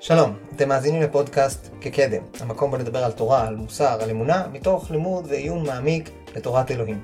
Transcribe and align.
שלום, 0.00 0.36
אתם 0.56 0.68
מאזינים 0.68 1.02
לפודקאסט 1.02 1.68
כקדם, 1.80 2.22
המקום 2.40 2.70
בו 2.70 2.76
לדבר 2.76 3.04
על 3.04 3.12
תורה, 3.12 3.46
על 3.46 3.56
מוסר, 3.56 4.02
על 4.02 4.10
אמונה, 4.10 4.46
מתוך 4.52 4.90
לימוד 4.90 5.26
ועיון 5.28 5.66
מעמיק 5.66 6.10
לתורת 6.36 6.70
אלוהים. 6.70 7.02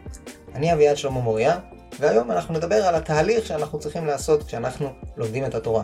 אני 0.54 0.72
אביעד 0.72 0.96
שלמה 0.96 1.20
מוריה, 1.20 1.58
והיום 2.00 2.30
אנחנו 2.30 2.54
נדבר 2.54 2.86
על 2.86 2.94
התהליך 2.94 3.46
שאנחנו 3.46 3.78
צריכים 3.78 4.06
לעשות 4.06 4.42
כשאנחנו 4.42 4.88
לומדים 5.16 5.44
את 5.44 5.54
התורה. 5.54 5.82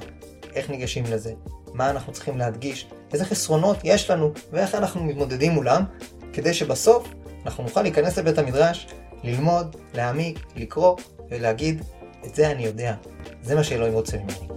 איך 0.55 0.71
ניגשים 0.71 1.05
לזה, 1.11 1.33
מה 1.75 1.91
אנחנו 1.91 2.13
צריכים 2.13 2.39
להדגיש, 2.39 2.89
איזה 3.15 3.25
חסרונות 3.25 3.77
יש 3.85 4.11
לנו 4.11 4.33
ואיך 4.53 4.75
אנחנו 4.75 5.05
מתמודדים 5.05 5.53
מולם, 5.53 5.85
כדי 6.33 6.55
שבסוף 6.55 7.09
אנחנו 7.45 7.63
נוכל 7.65 7.83
להיכנס 7.83 8.19
לבית 8.19 8.39
המדרש, 8.39 8.87
ללמוד, 9.25 9.77
להעמיק, 9.95 10.39
לקרוא 10.57 10.97
ולהגיד, 11.31 11.83
את 12.27 12.35
זה 12.35 12.51
אני 12.51 12.65
יודע, 12.65 12.95
זה 13.43 13.55
מה 13.55 13.65
שאלוהים 13.65 13.95
רוצה 13.95 14.17
ממני. 14.17 14.49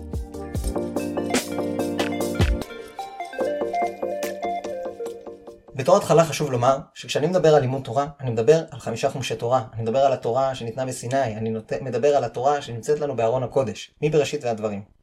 בתור 5.76 5.98
התחלה 5.98 6.26
חשוב 6.26 6.52
לומר 6.52 6.78
שכשאני 6.94 7.28
מדבר 7.28 7.56
על 7.56 7.62
לימוד 7.62 7.84
תורה, 7.84 8.08
אני 8.20 8.32
מדבר 8.32 8.64
על 8.72 8.80
חמישה 8.80 9.10
חומשי 9.10 9.36
תורה. 9.36 9.64
אני 9.74 9.82
מדבר 9.82 10.00
על 10.00 10.14
התורה 10.14 10.56
שניתנה 10.56 10.86
בסיני, 10.86 11.38
אני 11.38 11.50
נות... 11.50 11.74
מדבר 11.82 12.16
על 12.16 12.24
התורה 12.24 12.62
שנמצאת 12.62 13.00
לנו 13.00 13.16
בארון 13.16 13.44
הקודש, 13.44 13.92
מבראשית 14.02 14.44
ועד 14.44 14.58
דברים. 14.58 14.97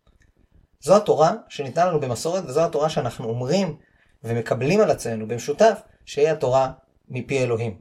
זו 0.84 0.96
התורה 0.96 1.34
שניתנה 1.48 1.84
לנו 1.84 2.00
במסורת 2.00 2.44
וזו 2.46 2.64
התורה 2.64 2.88
שאנחנו 2.88 3.28
אומרים 3.28 3.76
ומקבלים 4.24 4.80
על 4.80 4.90
עצמנו 4.90 5.28
במשותף 5.28 5.80
שהיא 6.04 6.28
התורה 6.28 6.72
מפי 7.08 7.42
אלוהים, 7.42 7.78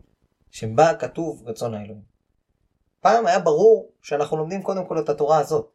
שבה 0.52 0.94
כתוב 0.94 1.44
רצון 1.46 1.74
האלוהים. 1.74 2.02
פעם 3.02 3.28
היה 3.28 3.40
ברור 3.40 3.92
שאנחנו 4.02 4.38
לומדים 4.38 4.62
קודם 4.62 4.86
כל 4.86 5.00
את 5.00 5.10
התורה 5.10 5.38
הזאת. 5.38 5.70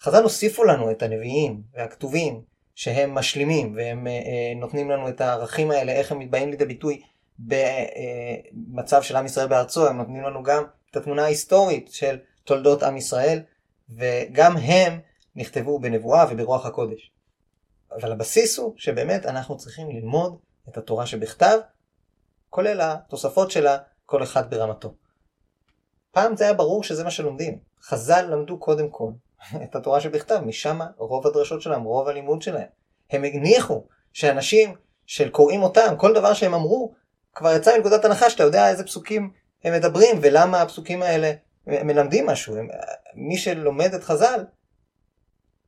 חז"ל 0.00 0.22
הוסיפו 0.22 0.64
לנו 0.64 0.90
את 0.90 1.02
הנביאים 1.02 1.62
והכתובים 1.74 2.42
שהם 2.74 3.14
משלימים 3.14 3.74
והם 3.76 4.06
אה, 4.06 4.12
אה, 4.12 4.52
נותנים 4.56 4.90
לנו 4.90 5.08
את 5.08 5.20
הערכים 5.20 5.70
האלה, 5.70 5.92
איך 5.92 6.12
הם 6.12 6.30
באים 6.30 6.50
לידי 6.50 6.64
ביטוי 6.64 7.02
במצב 7.38 8.96
אה, 8.96 9.02
של 9.02 9.16
עם 9.16 9.26
ישראל 9.26 9.48
בארצו, 9.48 9.88
הם 9.88 9.98
נותנים 9.98 10.22
לנו 10.22 10.42
גם 10.42 10.64
את 10.90 10.96
התמונה 10.96 11.24
ההיסטורית 11.24 11.88
של 11.92 12.18
תולדות 12.44 12.82
עם 12.82 12.96
ישראל, 12.96 13.42
וגם 13.90 14.56
הם 14.56 15.00
נכתבו 15.36 15.78
בנבואה 15.78 16.26
וברוח 16.30 16.66
הקודש. 16.66 17.10
אבל 17.92 18.12
הבסיס 18.12 18.58
הוא 18.58 18.74
שבאמת 18.76 19.26
אנחנו 19.26 19.56
צריכים 19.56 19.90
ללמוד 19.90 20.38
את 20.68 20.76
התורה 20.76 21.06
שבכתב, 21.06 21.58
כולל 22.50 22.80
התוספות 22.80 23.50
שלה, 23.50 23.78
כל 24.06 24.22
אחד 24.22 24.50
ברמתו. 24.50 24.94
פעם 26.10 26.36
זה 26.36 26.44
היה 26.44 26.52
ברור 26.52 26.82
שזה 26.82 27.04
מה 27.04 27.10
שלומדים. 27.10 27.58
חז"ל 27.82 28.22
למדו 28.30 28.58
קודם 28.58 28.90
כל 28.90 29.10
את 29.64 29.76
התורה 29.76 30.00
שבכתב, 30.00 30.40
משם 30.46 30.80
רוב 30.96 31.26
הדרשות 31.26 31.62
שלהם, 31.62 31.82
רוב 31.82 32.08
הלימוד 32.08 32.42
שלהם. 32.42 32.68
הם 33.10 33.24
הניחו 33.24 33.84
שאנשים 34.12 34.74
של 35.06 35.30
קוראים 35.30 35.62
אותם, 35.62 35.94
כל 35.98 36.14
דבר 36.14 36.34
שהם 36.34 36.54
אמרו, 36.54 36.94
כבר 37.34 37.54
יצא 37.56 37.76
מנקודת 37.76 38.04
הנחה 38.04 38.30
שאתה 38.30 38.42
יודע 38.42 38.68
איזה 38.68 38.84
פסוקים 38.84 39.32
הם 39.64 39.72
מדברים 39.72 40.18
ולמה 40.22 40.62
הפסוקים 40.62 41.02
האלה 41.02 41.32
מלמדים 41.66 42.26
משהו. 42.26 42.56
הם, 42.56 42.68
מי 43.14 43.36
שלומד 43.36 43.94
את 43.94 44.04
חז"ל 44.04 44.44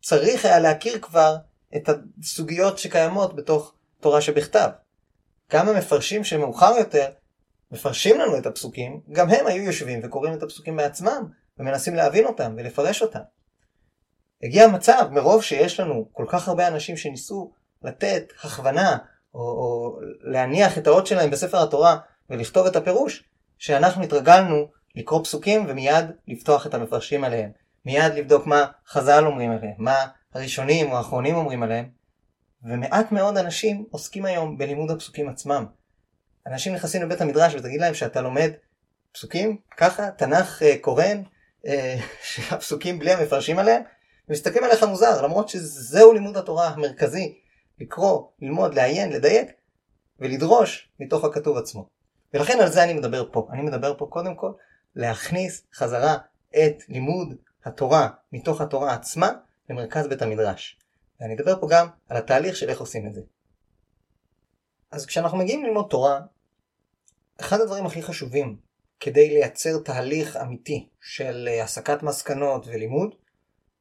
צריך 0.05 0.45
היה 0.45 0.59
להכיר 0.59 0.99
כבר 0.99 1.37
את 1.77 1.89
הסוגיות 2.23 2.79
שקיימות 2.79 3.37
בתוך 3.37 3.75
תורה 4.01 4.21
שבכתב. 4.21 4.69
גם 5.53 5.69
המפרשים 5.69 6.25
שמאוחר 6.25 6.73
יותר 6.79 7.11
מפרשים 7.71 8.21
לנו 8.21 8.39
את 8.39 8.47
הפסוקים, 8.47 9.01
גם 9.13 9.31
הם 9.31 9.47
היו 9.47 9.63
יושבים 9.63 10.01
וקוראים 10.03 10.35
את 10.35 10.43
הפסוקים 10.43 10.77
בעצמם 10.77 11.27
ומנסים 11.59 11.95
להבין 11.95 12.27
אותם 12.27 12.55
ולפרש 12.57 13.03
אותם. 13.03 13.21
הגיע 14.43 14.69
מצב, 14.69 15.09
מרוב 15.11 15.43
שיש 15.43 15.81
לנו 15.81 16.09
כל 16.13 16.25
כך 16.29 16.49
הרבה 16.49 16.69
אנשים 16.69 16.97
שניסו 16.97 17.53
לתת 17.83 18.33
הכוונה 18.45 18.99
או, 19.35 19.41
או 19.41 19.99
להניח 20.21 20.79
את 20.79 20.87
האות 20.87 21.07
שלהם 21.07 21.31
בספר 21.31 21.63
התורה 21.63 21.97
ולכתוב 22.31 22.67
את 22.67 22.77
הפירוש, 22.77 23.25
שאנחנו 23.59 24.03
התרגלנו 24.03 24.69
לקרוא 24.95 25.25
פסוקים 25.25 25.67
ומיד 25.69 26.05
לפתוח 26.29 26.67
את 26.67 26.75
המפרשים 26.75 27.25
עליהם. 27.25 27.64
מיד 27.87 28.15
לבדוק 28.15 28.47
מה 28.47 28.67
חז"ל 28.87 29.27
אומרים 29.27 29.51
עליהם, 29.51 29.75
מה 29.79 30.07
הראשונים 30.35 30.93
או 30.93 30.97
האחרונים 30.97 31.35
אומרים 31.35 31.63
עליהם. 31.63 31.89
ומעט 32.63 33.13
מאוד 33.13 33.37
אנשים 33.37 33.85
עוסקים 33.91 34.25
היום 34.25 34.59
בלימוד 34.59 34.91
הפסוקים 34.91 35.29
עצמם. 35.29 35.67
אנשים 36.47 36.75
נכנסים 36.75 37.03
לבית 37.03 37.21
המדרש 37.21 37.55
ותגיד 37.55 37.81
להם 37.81 37.95
שאתה 37.95 38.21
לומד 38.21 38.51
פסוקים 39.13 39.59
ככה, 39.77 40.11
תנ"ך 40.11 40.63
אה, 40.63 40.79
קורן, 40.81 41.23
אה, 41.67 41.97
שהפסוקים 42.31 42.99
בלי 42.99 43.13
המפרשים 43.13 43.59
עליהם, 43.59 43.83
ומסתכלים 44.29 44.65
עליך 44.65 44.83
מוזר, 44.83 45.23
למרות 45.23 45.49
שזהו 45.49 46.13
לימוד 46.13 46.37
התורה 46.37 46.69
המרכזי, 46.69 47.39
לקרוא, 47.81 48.29
ללמוד, 48.41 48.75
לעיין, 48.75 49.13
לדייק, 49.13 49.49
ולדרוש 50.21 50.91
מתוך 51.01 51.25
הכתוב 51.25 51.57
עצמו. 51.57 51.89
ולכן 52.35 52.61
על 52.61 52.69
זה 52.69 52.85
אני 52.85 52.93
מדבר 52.93 53.29
פה. 53.33 53.49
אני 53.53 53.63
מדבר 53.63 53.99
פה 53.99 54.07
קודם 54.11 54.35
כל 54.35 54.53
להכניס 54.97 55.67
חזרה 55.75 56.17
את 56.51 56.83
לימוד 56.89 57.35
התורה 57.65 58.09
מתוך 58.33 58.61
התורה 58.61 58.95
עצמה 58.95 59.33
למרכז 59.71 60.09
בית 60.09 60.23
המדרש. 60.23 60.79
ואני 61.21 61.35
אדבר 61.35 61.61
פה 61.61 61.69
גם 61.71 61.89
על 62.09 62.17
התהליך 62.17 62.57
של 62.57 62.69
איך 62.69 62.81
עושים 62.81 63.07
את 63.07 63.15
זה. 63.15 63.21
אז 64.91 65.07
כשאנחנו 65.07 65.39
מגיעים 65.39 65.65
ללמוד 65.65 65.87
תורה, 65.91 66.21
אחד 67.41 67.61
הדברים 67.61 67.87
הכי 67.87 68.03
חשובים 68.03 68.57
כדי 69.01 69.29
לייצר 69.29 69.79
תהליך 69.79 70.37
אמיתי 70.37 70.89
של 71.01 71.49
הסקת 71.63 72.03
מסקנות 72.03 72.67
ולימוד, 72.67 73.15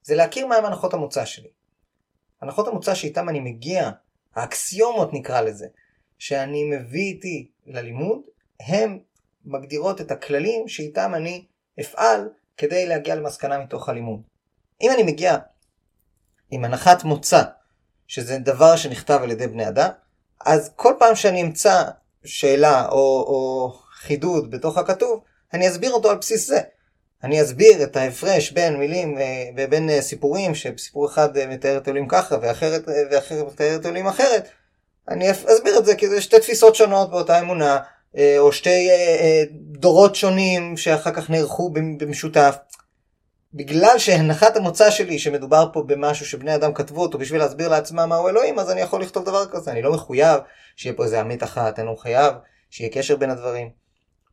זה 0.03 0.15
להכיר 0.15 0.47
מהם 0.47 0.65
הנחות 0.65 0.94
המוצא 0.94 1.25
שלי. 1.25 1.50
הנחות 2.41 2.67
המוצא 2.67 2.95
שאיתם 2.95 3.29
אני 3.29 3.39
מגיע, 3.39 3.91
האקסיומות 4.35 5.13
נקרא 5.13 5.41
לזה, 5.41 5.67
שאני 6.17 6.63
מביא 6.63 7.13
איתי 7.13 7.51
ללימוד, 7.65 8.21
הן 8.59 9.00
מגדירות 9.45 10.01
את 10.01 10.11
הכללים 10.11 10.67
שאיתם 10.67 11.11
אני 11.15 11.45
אפעל 11.79 12.29
כדי 12.57 12.85
להגיע 12.85 13.15
למסקנה 13.15 13.57
מתוך 13.57 13.89
הלימוד. 13.89 14.21
אם 14.81 14.91
אני 14.91 15.03
מגיע 15.03 15.37
עם 16.51 16.65
הנחת 16.65 17.03
מוצא, 17.03 17.43
שזה 18.07 18.37
דבר 18.37 18.75
שנכתב 18.75 19.19
על 19.23 19.31
ידי 19.31 19.47
בני 19.47 19.67
אדם, 19.67 19.89
אז 20.45 20.71
כל 20.75 20.93
פעם 20.99 21.15
שאני 21.15 21.41
אמצא 21.41 21.83
שאלה 22.25 22.85
או, 22.85 23.25
או 23.27 23.73
חידוד 23.93 24.51
בתוך 24.51 24.77
הכתוב, 24.77 25.23
אני 25.53 25.69
אסביר 25.69 25.91
אותו 25.91 26.09
על 26.09 26.17
בסיס 26.17 26.47
זה. 26.47 26.59
אני 27.23 27.41
אסביר 27.41 27.83
את 27.83 27.95
ההפרש 27.95 28.51
בין 28.51 28.77
מילים 28.77 29.17
אה, 29.17 29.49
ובין 29.57 29.89
אה, 29.89 30.01
סיפורים, 30.01 30.55
שסיפור 30.55 31.05
אחד 31.05 31.37
אה, 31.37 31.47
מתאר 31.47 31.77
את 31.77 31.87
אלוהים 31.87 32.07
ככה 32.07 32.37
ואחרת, 32.41 32.83
ואחר 33.11 33.45
מתאר 33.45 33.75
את 33.75 33.85
אלוהים 33.85 34.07
אחרת, 34.07 34.47
אני 35.07 35.31
אסביר 35.31 35.77
את 35.79 35.85
זה 35.85 35.95
כי 35.95 36.09
זה 36.09 36.21
שתי 36.21 36.39
תפיסות 36.39 36.75
שונות 36.75 37.11
באותה 37.11 37.39
אמונה, 37.39 37.79
או 38.40 38.51
שתי 38.51 38.90
דורות 39.53 40.16
שונים 40.16 40.78
שאחר 40.78 41.12
כך 41.12 41.29
נערכו 41.29 41.74
במשותף. 41.97 42.56
בגלל 43.53 43.97
שהנחת 43.97 44.57
המוצא 44.57 44.91
שלי 44.91 45.19
שמדובר 45.19 45.68
פה 45.74 45.84
במשהו 45.88 46.25
שבני 46.25 46.56
אדם 46.56 46.74
כתבו 46.74 47.01
אותו 47.01 47.18
בשביל 47.18 47.41
להסביר 47.41 47.68
לעצמם 47.69 48.09
מהו 48.09 48.28
אלוהים, 48.28 48.59
אז 48.59 48.72
אני 48.72 48.81
יכול 48.81 49.01
לכתוב 49.01 49.25
דבר 49.25 49.46
כזה, 49.46 49.72
אני 49.72 49.81
לא 49.81 49.94
מחויב 49.94 50.40
שיהיה 50.75 50.96
פה 50.96 51.03
איזה 51.03 51.19
עמית 51.19 51.44
אחת, 51.44 51.79
אני 51.79 51.88
לא 51.88 51.96
חייב 51.96 52.34
שיהיה 52.69 52.90
קשר 52.90 53.16
בין 53.16 53.29
הדברים. 53.29 53.69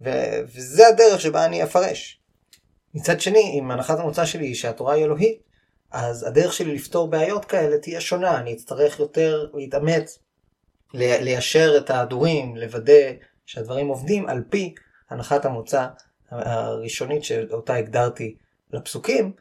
ו- 0.05 0.41
וזה 0.57 0.89
הדרך 0.89 1.21
שבה 1.21 1.45
אני 1.45 1.63
אפרש. 1.63 2.21
מצד 2.95 3.21
שני, 3.21 3.59
אם 3.59 3.71
הנחת 3.71 3.99
המוצא 3.99 4.25
שלי 4.25 4.47
היא 4.47 4.55
שהתורה 4.55 4.95
היא 4.95 5.05
אלוהית, 5.05 5.43
אז 5.93 6.27
הדרך 6.27 6.53
שלי 6.53 6.75
לפתור 6.75 7.11
בעיות 7.11 7.45
כאלה 7.45 7.79
תהיה 7.79 8.01
שונה, 8.01 8.39
אני 8.39 8.53
אצטרך 8.53 9.01
יותר 9.01 9.47
להתאמץ, 9.55 10.19
ליישר 10.95 11.75
את 11.77 11.91
ההדורים, 11.91 12.57
לוודא 12.57 13.11
שהדברים 13.51 13.89
עובדים 13.89 14.29
על 14.29 14.43
פי 14.51 14.75
הנחת 15.11 15.45
המוצא 15.45 15.87
הראשונית 16.31 17.25
שאותה 17.25 17.75
הגדרתי 17.75 18.37
לפסוקים, 18.73 19.33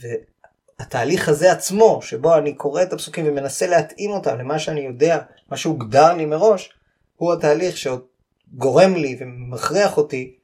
והתהליך 0.00 1.28
הזה 1.28 1.52
עצמו, 1.52 2.02
שבו 2.02 2.38
אני 2.38 2.54
קורא 2.54 2.82
את 2.82 2.92
הפסוקים 2.92 3.28
ומנסה 3.28 3.66
להתאים 3.66 4.10
אותם 4.10 4.38
למה 4.38 4.58
שאני 4.58 4.80
יודע, 4.80 5.18
מה 5.48 5.56
שהוגדר 5.56 6.14
לי 6.14 6.24
מראש, 6.24 6.72
הוא 7.16 7.32
התהליך 7.32 7.76
שגורם 7.76 8.94
לי 8.94 9.16
ומכריח 9.20 9.96
אותי 9.96 10.36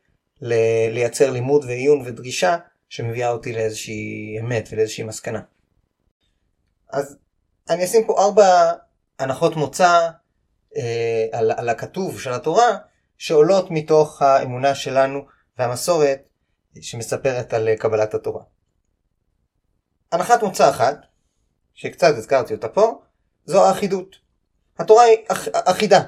לייצר 0.91 1.31
לימוד 1.31 1.65
ועיון 1.65 2.03
ודרישה 2.07 2.57
שמביאה 2.89 3.31
אותי 3.31 3.53
לאיזושהי 3.53 4.37
אמת 4.41 4.69
ולאיזושהי 4.73 5.05
מסקנה. 5.05 5.41
אז 6.91 7.17
אני 7.71 7.85
אשים 7.85 8.07
פה 8.07 8.25
ארבע 8.25 8.73
הנחות 9.19 9.57
מוצא 9.57 10.09
אה, 10.77 11.27
על, 11.33 11.53
על 11.57 11.69
הכתוב 11.69 12.21
של 12.21 12.33
התורה 12.33 12.77
שעולות 13.21 13.71
מתוך 13.71 14.23
האמונה 14.23 14.75
שלנו 14.75 15.21
והמסורת 15.59 16.29
שמספרת 16.81 17.55
על 17.55 17.69
קבלת 17.79 18.15
התורה. 18.15 18.43
הנחת 20.13 20.43
מוצא 20.43 20.71
אחת, 20.71 20.97
שקצת 21.75 22.15
הזכרתי 22.17 22.55
אותה 22.55 22.69
פה, 22.69 23.01
זו 23.45 23.67
האחידות. 23.67 24.17
התורה 24.79 25.03
היא 25.03 25.17
אח, 25.29 25.49
אחידה. 25.53 26.01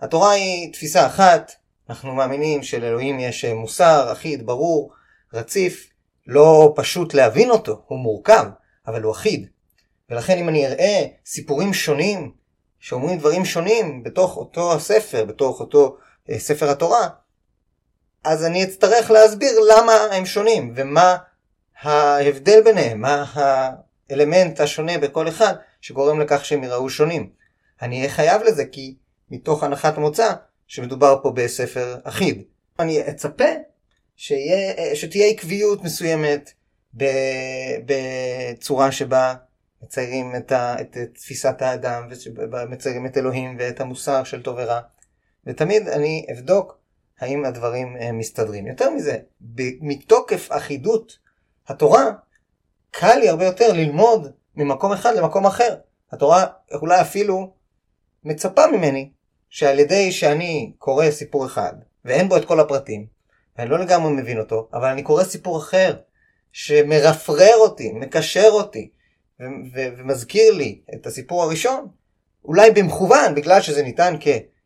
התורה 0.00 0.30
היא 0.30 0.72
תפיסה 0.72 1.06
אחת, 1.06 1.52
אנחנו 1.90 2.14
מאמינים 2.14 2.62
שלאלוהים 2.62 3.20
יש 3.20 3.44
מוסר 3.44 4.12
אחיד, 4.12 4.46
ברור, 4.46 4.92
רציף, 5.34 5.90
לא 6.26 6.72
פשוט 6.76 7.14
להבין 7.14 7.50
אותו, 7.50 7.82
הוא 7.86 7.98
מורכב, 7.98 8.44
אבל 8.86 9.02
הוא 9.02 9.12
אחיד. 9.12 9.46
ולכן 10.10 10.38
אם 10.38 10.48
אני 10.48 10.66
אראה 10.66 11.06
סיפורים 11.26 11.74
שונים, 11.74 12.32
שאומרים 12.80 13.18
דברים 13.18 13.44
שונים 13.44 14.02
בתוך 14.02 14.36
אותו 14.36 14.72
הספר, 14.72 15.24
בתוך 15.24 15.60
אותו 15.60 15.96
אה, 15.96 16.09
ספר 16.38 16.70
התורה, 16.70 17.08
אז 18.24 18.44
אני 18.44 18.64
אצטרך 18.64 19.10
להסביר 19.10 19.52
למה 19.70 19.92
הם 19.92 20.26
שונים, 20.26 20.72
ומה 20.76 21.16
ההבדל 21.82 22.62
ביניהם, 22.64 23.00
מה 23.00 23.24
האלמנט 23.34 24.60
השונה 24.60 24.98
בכל 24.98 25.28
אחד 25.28 25.54
שגורם 25.80 26.20
לכך 26.20 26.44
שהם 26.44 26.64
יראו 26.64 26.90
שונים. 26.90 27.30
אני 27.82 27.98
אהיה 27.98 28.10
חייב 28.10 28.42
לזה 28.42 28.64
כי 28.64 28.96
מתוך 29.30 29.62
הנחת 29.62 29.98
מוצא 29.98 30.32
שמדובר 30.66 31.18
פה 31.22 31.30
בספר 31.30 31.96
אחיד. 32.04 32.42
אני 32.78 33.08
אצפה 33.08 33.44
שיה, 34.16 34.94
שתהיה 34.94 35.26
עקביות 35.26 35.84
מסוימת 35.84 36.52
בצורה 37.84 38.92
שבה 38.92 39.34
מציירים 39.82 40.36
את, 40.36 40.52
ה, 40.52 40.80
את 40.80 40.96
תפיסת 41.14 41.62
האדם 41.62 42.08
ומציירים 42.36 43.06
את 43.06 43.16
אלוהים 43.16 43.56
ואת 43.58 43.80
המוסר 43.80 44.24
של 44.24 44.42
טוב 44.42 44.56
ורע 44.58 44.80
ותמיד 45.46 45.88
אני 45.88 46.26
אבדוק 46.32 46.78
האם 47.20 47.44
הדברים 47.44 47.96
אה, 47.96 48.12
מסתדרים. 48.12 48.66
יותר 48.66 48.90
מזה, 48.90 49.18
מתוקף 49.80 50.48
אחידות 50.50 51.18
התורה 51.68 52.10
קל 52.90 53.16
לי 53.16 53.28
הרבה 53.28 53.44
יותר 53.44 53.72
ללמוד 53.72 54.32
ממקום 54.56 54.92
אחד 54.92 55.16
למקום 55.16 55.46
אחר. 55.46 55.76
התורה 56.12 56.46
אולי 56.72 57.00
אפילו 57.00 57.52
מצפה 58.24 58.66
ממני 58.66 59.10
שעל 59.50 59.78
ידי 59.78 60.12
שאני 60.12 60.72
קורא 60.78 61.10
סיפור 61.10 61.46
אחד 61.46 61.72
ואין 62.04 62.28
בו 62.28 62.36
את 62.36 62.44
כל 62.44 62.60
הפרטים 62.60 63.06
ואני 63.58 63.70
לא 63.70 63.78
לגמרי 63.78 64.12
מבין 64.12 64.38
אותו 64.38 64.68
אבל 64.72 64.88
אני 64.88 65.02
קורא 65.02 65.24
סיפור 65.24 65.58
אחר 65.58 65.96
שמרפרר 66.52 67.56
אותי, 67.56 67.92
מקשר 67.92 68.48
אותי 68.50 68.90
ומזכיר 69.74 70.52
לי 70.52 70.80
את 70.94 71.06
הסיפור 71.06 71.42
הראשון 71.42 71.88
אולי 72.44 72.70
במכוון 72.70 73.34
בגלל 73.34 73.60
שזה 73.60 73.82
ניתן 73.82 74.14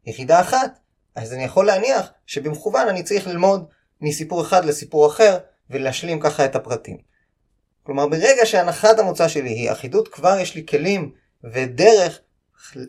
כיחידה 0.05 0.41
אחת 0.41 0.79
אז 1.15 1.33
אני 1.33 1.45
יכול 1.45 1.67
להניח 1.67 2.13
שבמכוון 2.27 2.89
אני 2.89 3.03
צריך 3.03 3.27
ללמוד 3.27 3.65
מסיפור 4.01 4.43
אחד 4.43 4.65
לסיפור 4.65 5.07
אחר 5.07 5.39
ולהשלים 5.71 6.21
ככה 6.21 6.45
את 6.45 6.57
הפרטים. 6.57 6.99
כלומר 7.83 8.07
ברגע 8.07 8.47
שהנחת 8.47 8.99
המוצא 8.99 9.29
שלי 9.29 9.51
היא 9.51 9.73
אחידות 9.73 10.09
כבר 10.09 10.39
יש 10.41 10.55
לי 10.55 10.67
כלים 10.67 11.13
ודרך 11.45 12.21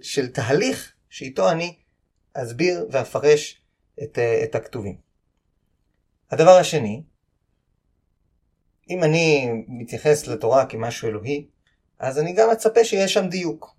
של 0.02 0.28
תהליך 0.28 0.94
שאיתו 1.10 1.52
אני 1.52 1.76
אסביר 2.34 2.88
ואפרש 2.92 3.62
את, 4.04 4.20
את 4.44 4.56
הכתובים. 4.56 4.98
הדבר 6.32 6.52
השני, 6.52 7.04
אם 8.90 9.04
אני 9.04 9.52
מתייחס 9.68 10.28
לתורה 10.28 10.66
כמשהו 10.66 11.08
אלוהי, 11.08 11.48
אז 12.00 12.20
אני 12.20 12.34
גם 12.34 12.50
מצפה 12.52 12.84
שיש 12.84 13.14
שם 13.14 13.28
דיוק. 13.28 13.76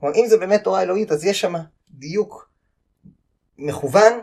כלומר, 0.00 0.14
אם 0.16 0.26
זה 0.28 0.36
באמת 0.36 0.64
תורה 0.64 0.82
אלוהית, 0.82 1.12
אז 1.12 1.24
יש 1.24 1.40
שם 1.40 1.54
דיוק 1.98 2.50
מכוון, 3.58 4.20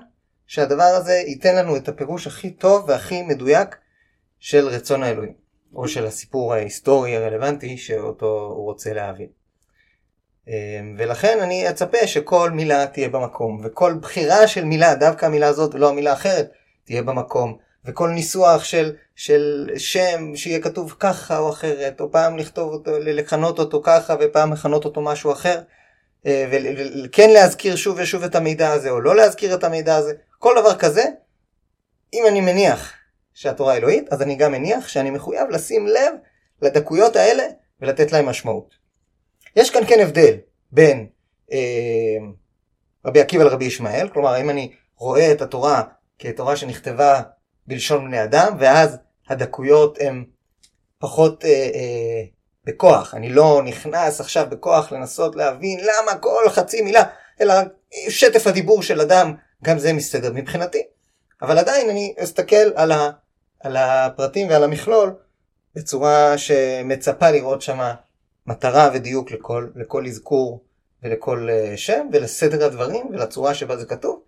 שהדבר 0.48 0.83
הזה 0.83 1.13
ייתן 1.13 1.56
לנו 1.56 1.77
את 1.77 1.88
הפירוש 1.88 2.27
הכי 2.27 2.51
טוב 2.51 2.86
והכי 2.88 3.22
מדויק 3.22 3.75
של 4.39 4.68
רצון 4.68 5.04
האלוהים, 5.04 5.33
או 5.74 5.88
של 5.88 6.06
הסיפור 6.06 6.54
ההיסטורי 6.54 7.16
הרלוונטי 7.16 7.77
שאותו 7.77 8.51
הוא 8.56 8.66
רוצה 8.66 8.94
להבין. 8.94 9.27
אמ, 10.48 10.95
ולכן 10.98 11.39
אני 11.42 11.69
אצפה 11.69 12.07
שכל 12.07 12.51
מילה 12.51 12.88
תהיה 12.88 13.10
במקום, 13.10 13.62
וכל 13.63 13.94
בחירה 14.01 14.48
של 14.48 14.66
מילה, 14.66 14.95
דווקא 14.95 15.25
המילה 15.25 15.48
הזאת 15.48 15.75
ולא 15.75 15.89
המילה 15.89 16.12
האחרת, 16.12 16.51
תהיה 16.83 17.04
במקום, 17.04 17.57
וכל 17.86 18.10
ניסוח 18.10 18.63
של, 18.63 18.95
של 19.16 19.69
שם 19.78 20.36
שיהיה 20.36 20.62
כתוב 20.62 20.95
ככה 21.00 21.38
או 21.38 21.50
אחרת, 21.50 22.01
או 22.01 22.12
פעם 22.12 22.38
לכתוב 22.38 22.74
אותו, 22.74 23.00
לכנות 23.00 23.60
אותו 23.60 23.81
ככה 23.83 24.16
ופעם 24.19 24.54
לכנות 24.54 24.86
אותו 24.86 25.01
משהו 25.01 25.31
אחר, 25.31 25.62
וכן 26.25 27.30
להזכיר 27.30 27.75
שוב 27.75 27.98
ושוב 28.00 28.24
את 28.24 28.36
המידע 28.36 28.72
הזה, 28.72 28.89
או 28.89 29.01
לא 29.01 29.16
להזכיר 29.16 29.56
את 29.56 29.63
המידע 29.63 29.95
הזה, 29.95 30.13
כל 30.39 30.56
דבר 30.60 30.75
כזה, 30.75 31.04
אם 32.13 32.24
אני 32.27 32.42
מניח 32.42 32.94
שהתורה 33.33 33.75
אלוהית, 33.77 34.13
אז 34.13 34.22
אני 34.22 34.36
גם 34.36 34.51
מניח 34.51 34.88
שאני 34.88 35.10
מחויב 35.10 35.50
לשים 35.50 35.88
לב 35.88 36.13
לדקויות 36.62 37.16
האלה 37.16 37.44
ולתת 37.81 38.12
להם 38.12 38.25
משמעות. 38.25 38.75
יש 39.56 39.69
כאן 39.69 39.81
כן 39.88 40.00
הבדל 40.00 40.38
בין 40.72 41.07
אה, 41.51 42.18
רבי 43.06 43.21
עקיבא 43.21 43.44
לרבי 43.44 43.66
ישמעאל, 43.66 44.10
כלומר 44.10 44.42
אם 44.42 44.50
אני 44.50 44.71
רואה 44.98 45.31
את 45.31 45.42
התורה 45.42 45.83
כתורה 46.19 46.56
שנכתבה 46.56 47.21
בלשון 47.68 48.06
בני 48.07 48.24
אדם, 48.24 48.56
ואז 48.60 48.98
הדקויות 49.30 49.98
הן 50.01 50.25
פחות 51.00 51.45
אה, 51.45 51.50
אה, 51.50 52.24
בכוח, 52.65 53.13
אני 53.13 53.29
לא 53.29 53.62
נכנס 53.65 54.21
עכשיו 54.21 54.45
בכוח 54.50 54.91
לנסות 54.91 55.35
להבין 55.35 55.79
למה 55.79 56.17
כל 56.19 56.50
חצי 56.50 56.81
מילה, 56.81 57.03
אלא 57.41 57.53
שטף 58.09 58.47
הדיבור 58.47 58.83
של 58.83 59.01
אדם, 59.01 59.33
גם 59.63 59.79
זה 59.79 59.94
מסתדר 59.94 60.31
מבחינתי. 60.33 60.83
אבל 61.41 61.57
עדיין 61.57 61.89
אני 61.89 62.13
אסתכל 62.17 62.71
על, 62.75 62.91
ה, 62.91 63.09
על 63.59 63.77
הפרטים 63.77 64.50
ועל 64.50 64.63
המכלול 64.63 65.13
בצורה 65.75 66.38
שמצפה 66.38 67.31
לראות 67.31 67.62
שמה 67.62 67.94
מטרה 68.47 68.89
ודיוק 68.94 69.31
לכל, 69.31 69.68
לכל 69.75 70.06
אזכור 70.06 70.63
ולכל 71.03 71.50
uh, 71.50 71.77
שם 71.77 72.07
ולסדר 72.13 72.65
הדברים 72.65 73.07
ולצורה 73.11 73.53
שבה 73.53 73.77
זה 73.77 73.85
כתוב, 73.85 74.21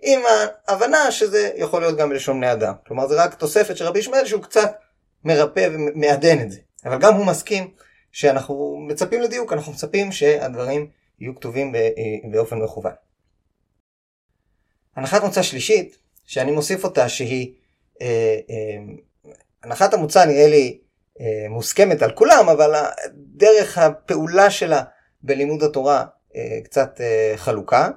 עם 0.00 0.20
ההבנה 0.68 1.10
שזה 1.10 1.50
יכול 1.54 1.80
להיות 1.82 1.96
גם 1.96 2.08
בלשון 2.08 2.36
בני 2.36 2.52
אדם. 2.52 2.74
כלומר 2.86 3.08
זה 3.08 3.24
רק 3.24 3.34
תוספת 3.34 3.76
של 3.76 3.84
רבי 3.84 3.98
ישמעאל 3.98 4.26
שהוא 4.26 4.42
קצת 4.42 4.72
מרפא 5.24 5.68
ומעדן 5.72 6.40
את 6.40 6.50
זה. 6.50 6.58
אבל 6.84 6.98
גם 7.00 7.14
הוא 7.14 7.26
מסכים 7.26 7.70
שאנחנו 8.12 8.76
מצפים 8.88 9.20
לדיוק, 9.20 9.52
אנחנו 9.52 9.72
מצפים 9.72 10.12
שהדברים 10.12 10.90
יהיו 11.20 11.34
כתובים 11.34 11.74
אה, 11.74 11.90
באופן 12.32 12.58
מכוון. 12.58 12.92
הנחת 14.96 15.22
מוצא 15.22 15.42
שלישית, 15.42 15.96
שאני 16.26 16.50
מוסיף 16.52 16.84
אותה 16.84 17.08
שהיא, 17.08 17.54
אה, 18.02 18.38
אה, 18.50 18.94
הנחת 19.62 19.94
המוצא 19.94 20.24
נראה 20.24 20.48
לי 20.48 20.80
אה, 21.20 21.48
מוסכמת 21.48 22.02
על 22.02 22.10
כולם, 22.10 22.48
אבל 22.48 22.74
דרך 23.14 23.78
הפעולה 23.78 24.50
שלה 24.50 24.82
בלימוד 25.22 25.62
התורה 25.62 26.04
אה, 26.36 26.58
קצת 26.64 27.00
אה, 27.00 27.32
חלוקה, 27.36 27.88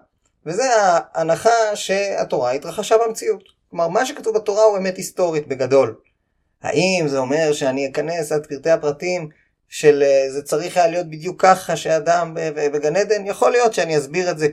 וזה 0.45 0.63
ההנחה 0.75 1.75
שהתורה 1.75 2.51
התרחשה 2.51 2.95
במציאות. 2.97 3.43
כלומר, 3.69 3.87
מה 3.87 4.05
שכתוב 4.05 4.35
בתורה 4.35 4.63
הוא 4.63 4.77
אמת 4.77 4.97
היסטורית 4.97 5.47
בגדול. 5.47 5.95
האם 6.63 7.05
זה 7.07 7.17
אומר 7.17 7.53
שאני 7.53 7.87
אכנס 7.87 8.31
עד 8.31 8.45
פרטי 8.45 8.69
הפרטים 8.69 9.29
של 9.69 10.03
זה 10.29 10.41
צריך 10.41 10.77
היה 10.77 10.87
להיות 10.87 11.09
בדיוק 11.09 11.41
ככה 11.41 11.75
שאדם 11.75 12.33
בגן 12.55 12.95
עדן? 12.95 13.25
יכול 13.25 13.51
להיות 13.51 13.73
שאני 13.73 13.97
אסביר 13.97 14.31
את 14.31 14.37
זה 14.39 14.47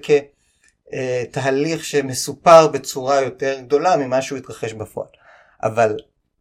כתהליך 0.93 1.85
שמסופר 1.85 2.69
בצורה 2.69 3.21
יותר 3.21 3.61
גדולה 3.61 3.97
ממה 3.97 4.23
שהוא 4.23 4.39
התרחש 4.39 4.73
בפועל. 4.73 5.09
אבל 5.63 5.97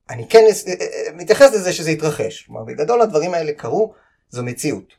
אני 0.09 0.29
כן 0.29 0.39
אה, 0.39 0.73
אה, 0.81 1.13
מתייחס 1.13 1.53
לזה 1.53 1.73
שזה 1.73 1.91
יתרחש. 1.91 2.43
כלומר, 2.43 2.63
בגדול 2.63 3.01
הדברים 3.01 3.33
האלה 3.33 3.51
קרו, 3.53 3.93
זו 4.29 4.43
מציאות. 4.43 4.93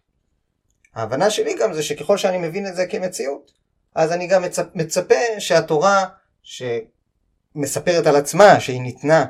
ההבנה 0.94 1.30
שלי 1.30 1.54
גם 1.54 1.72
זה 1.72 1.82
שככל 1.82 2.16
שאני 2.16 2.38
מבין 2.38 2.66
את 2.66 2.76
זה 2.76 2.86
כמציאות, 2.86 3.52
אז 3.94 4.12
אני 4.12 4.26
גם 4.26 4.42
מצפ, 4.42 4.64
מצפה 4.74 5.14
שהתורה 5.38 6.06
שמספרת 6.42 8.06
על 8.06 8.16
עצמה, 8.16 8.60
שהיא 8.60 8.80
ניתנה 8.80 9.20
אה, 9.20 9.26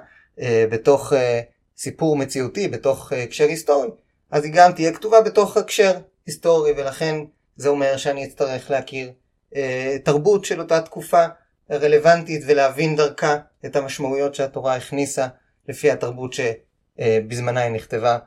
בתוך 0.71 1.13
אה, 1.13 1.41
סיפור 1.77 2.17
מציאותי, 2.17 2.69
בתוך 2.69 3.13
אה, 3.13 3.23
הקשר 3.23 3.45
היסטורי, 3.45 3.89
אז 4.31 4.45
היא 4.45 4.53
גם 4.55 4.73
תהיה 4.73 4.93
כתובה 4.93 5.21
בתוך 5.21 5.57
הקשר 5.57 5.99
היסטורי, 6.27 6.73
ולכן 6.77 7.17
זה 7.57 7.69
אומר 7.69 7.97
שאני 7.97 8.25
אצטרך 8.25 8.71
להכיר 8.71 9.13
אה, 9.57 9.97
תרבות 10.05 10.45
של 10.45 10.61
אותה 10.61 10.81
תקופה 10.81 11.25
רלוונטית 11.71 12.43
ולהבין 12.47 12.97
דרכה 12.97 13.37
את 13.67 13.77
המשמעויות 13.77 14.35
שהתורה 14.35 14.77
הכניסה 14.77 15.27
לפי 15.69 15.91
התרבות 15.91 16.33
שבזמנה 16.33 17.61
היא 17.61 17.73
נכתבה. 17.73 18.19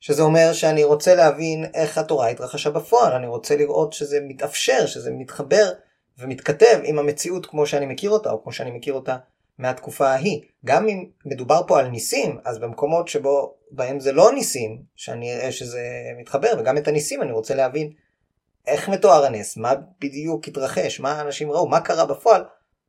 שזה 0.00 0.22
אומר 0.22 0.52
שאני 0.52 0.84
רוצה 0.84 1.14
להבין 1.14 1.64
איך 1.74 1.98
התורה 1.98 2.28
התרחשה 2.28 2.70
בפועל, 2.70 3.12
אני 3.12 3.26
רוצה 3.26 3.56
לראות 3.56 3.92
שזה 3.92 4.18
מתאפשר, 4.22 4.86
שזה 4.86 5.10
מתחבר 5.10 5.72
ומתכתב 6.18 6.80
עם 6.84 6.98
המציאות 6.98 7.46
כמו 7.46 7.66
שאני 7.66 7.86
מכיר 7.86 8.10
אותה, 8.10 8.30
או 8.30 8.42
כמו 8.42 8.52
שאני 8.52 8.70
מכיר 8.70 8.94
אותה 8.94 9.16
מהתקופה 9.58 10.08
ההיא. 10.08 10.42
גם 10.64 10.88
אם 10.88 11.04
מדובר 11.26 11.60
פה 11.66 11.78
על 11.78 11.88
ניסים, 11.88 12.38
אז 12.44 12.58
במקומות 12.58 13.08
שבו, 13.08 13.54
בהם 13.70 14.00
זה 14.00 14.12
לא 14.12 14.32
ניסים, 14.32 14.82
שאני 14.96 15.34
אראה 15.34 15.52
שזה 15.52 15.82
מתחבר, 16.20 16.52
וגם 16.58 16.78
את 16.78 16.88
הניסים 16.88 17.22
אני 17.22 17.32
רוצה 17.32 17.54
להבין 17.54 17.92
איך 18.66 18.88
מתואר 18.88 19.24
הנס, 19.24 19.56
מה 19.56 19.74
בדיוק 20.00 20.48
התרחש, 20.48 21.00
מה 21.00 21.12
האנשים 21.12 21.50
ראו, 21.50 21.68
מה 21.68 21.80
קרה 21.80 22.06
בפועל, 22.06 22.44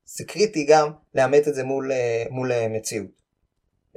זה 0.05 0.23
קריטי 0.23 0.65
גם 0.65 0.91
לאמת 1.15 1.47
את 1.47 1.55
זה 1.55 1.63
מול, 1.63 1.91
אה, 1.91 2.23
מול 2.29 2.51
אה, 2.51 2.67
מציאות. 2.67 3.07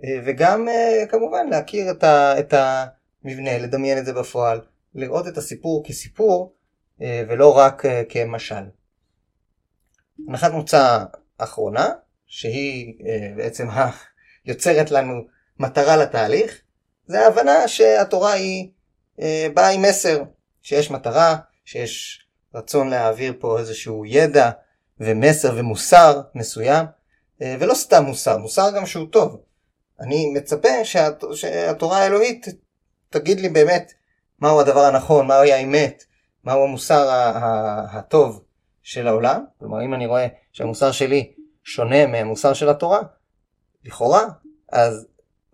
אה, 0.04 0.20
וגם 0.26 0.68
כמובן 1.10 1.48
להכיר 1.50 1.90
את, 1.90 2.04
ה, 2.04 2.38
את 2.38 2.54
המבנה, 2.54 3.58
לדמיין 3.58 3.98
את 3.98 4.06
זה 4.06 4.12
בפועל, 4.12 4.60
לראות 4.94 5.28
את 5.28 5.38
הסיפור 5.38 5.84
כסיפור 5.86 6.52
ולא 7.00 7.56
רק 7.56 7.82
כמשל. 8.08 8.64
הנחת 10.28 10.52
מוצא 10.52 11.04
אחרונה, 11.38 11.88
שהיא 12.26 12.94
אה, 13.06 13.28
בעצם 13.36 13.68
יוצרת 14.44 14.90
לנו 14.90 15.26
מטרה 15.58 15.96
לתהליך, 15.96 16.60
זה 17.06 17.24
ההבנה 17.24 17.68
שהתורה 17.68 18.32
היא 18.32 18.70
אה, 19.20 19.48
באה 19.54 19.68
עם 19.68 19.82
מסר, 19.82 20.22
שיש 20.62 20.90
מטרה, 20.90 21.36
שיש 21.64 22.26
רצון 22.54 22.90
להעביר 22.90 23.34
פה 23.38 23.58
איזשהו 23.58 24.04
ידע 24.06 24.50
ומסר 25.00 25.54
ומוסר 25.56 26.20
מסוים, 26.34 26.86
אה, 27.42 27.56
ולא 27.60 27.74
סתם 27.74 28.04
מוסר, 28.04 28.38
מוסר 28.38 28.70
גם 28.76 28.86
שהוא 28.86 29.06
טוב. 29.10 29.40
אני 30.00 30.32
מצפה 30.34 30.84
שהת... 30.84 31.24
שהתורה 31.34 31.98
האלוהית 31.98 32.46
תגיד 33.10 33.40
לי 33.40 33.48
באמת 33.48 33.92
מהו 34.40 34.60
הדבר 34.60 34.80
הנכון, 34.80 35.26
מהי 35.26 35.52
האמת, 35.52 36.04
מהו 36.44 36.64
המוסר 36.64 37.08
הטוב 37.92 38.42
של 38.82 39.08
העולם. 39.08 39.44
כלומר, 39.58 39.84
אם 39.84 39.94
אני 39.94 40.06
רואה 40.06 40.26
שהמוסר 40.52 40.92
שלי 40.92 41.32
שונה 41.66 42.06
מהמוסר 42.06 42.52
של 42.52 42.68
התורה, 42.68 43.00
לכאורה, 43.84 44.24
אז 44.72 45.06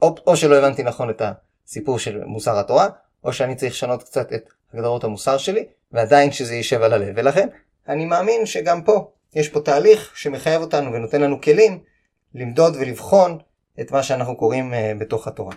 או, 0.02 0.14
או 0.26 0.36
שלא 0.36 0.56
הבנתי 0.56 0.82
נכון 0.82 1.10
את 1.10 1.22
הסיפור 1.66 1.98
של 1.98 2.24
מוסר 2.24 2.58
התורה, 2.58 2.88
או 3.24 3.32
שאני 3.32 3.54
צריך 3.54 3.72
לשנות 3.72 4.02
קצת 4.02 4.32
את 4.32 4.48
הגדרות 4.74 5.04
המוסר 5.04 5.38
שלי, 5.38 5.66
ועדיין 5.92 6.32
שזה 6.32 6.54
יישב 6.54 6.82
על 6.82 6.92
הלב. 6.92 7.12
ולכן, 7.16 7.48
אני 7.88 8.06
מאמין 8.06 8.46
שגם 8.46 8.82
פה 8.82 9.10
יש 9.34 9.48
פה 9.48 9.60
תהליך 9.60 10.12
שמחייב 10.16 10.62
אותנו 10.62 10.92
ונותן 10.92 11.20
לנו 11.20 11.40
כלים 11.40 11.78
למדוד 12.34 12.76
ולבחון 12.76 13.38
את 13.80 13.90
מה 13.90 14.02
שאנחנו 14.02 14.36
קוראים 14.36 14.72
uh, 14.72 14.76
בתוך 15.00 15.28
התורה. 15.28 15.54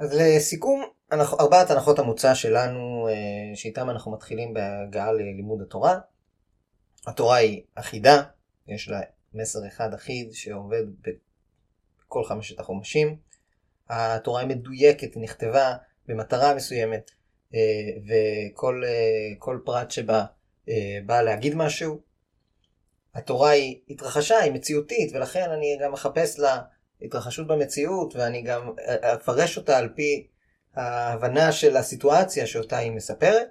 אז 0.00 0.14
לסיכום, 0.14 0.84
אנחנו, 1.12 1.38
ארבעת 1.40 1.70
הנחות 1.70 1.98
המוצא 1.98 2.34
שלנו, 2.34 3.08
uh, 3.08 3.56
שאיתם 3.56 3.90
אנחנו 3.90 4.12
מתחילים 4.12 4.54
בהגעה 4.54 5.12
ללימוד 5.12 5.62
התורה. 5.62 5.98
התורה 7.06 7.36
היא 7.36 7.62
אחידה, 7.74 8.22
יש 8.68 8.88
לה 8.88 9.00
מסר 9.34 9.66
אחד 9.66 9.94
אחיד 9.94 10.32
שעובד 10.32 10.82
בכל 12.06 12.24
חמשת 12.24 12.60
החומשים. 12.60 13.16
התורה 13.88 14.40
היא 14.40 14.48
מדויקת, 14.48 15.14
היא 15.14 15.22
נכתבה 15.22 15.76
במטרה 16.06 16.54
מסוימת, 16.54 17.10
אה, 17.54 17.60
וכל 18.06 18.82
אה, 18.84 19.58
פרט 19.64 19.90
שבה 19.90 20.24
אה, 20.68 20.98
בא 21.06 21.22
להגיד 21.22 21.54
משהו. 21.54 22.00
התורה 23.14 23.50
היא 23.50 23.80
התרחשה, 23.88 24.38
היא 24.38 24.52
מציאותית, 24.52 25.14
ולכן 25.14 25.50
אני 25.50 25.78
גם 25.82 25.92
מחפש 25.92 26.38
לה 26.38 26.60
התרחשות 27.02 27.46
במציאות, 27.46 28.16
ואני 28.16 28.42
גם 28.42 28.72
אפרש 29.14 29.56
אותה 29.56 29.78
על 29.78 29.88
פי 29.88 30.26
ההבנה 30.74 31.52
של 31.52 31.76
הסיטואציה 31.76 32.46
שאותה 32.46 32.76
היא 32.76 32.90
מספרת. 32.92 33.48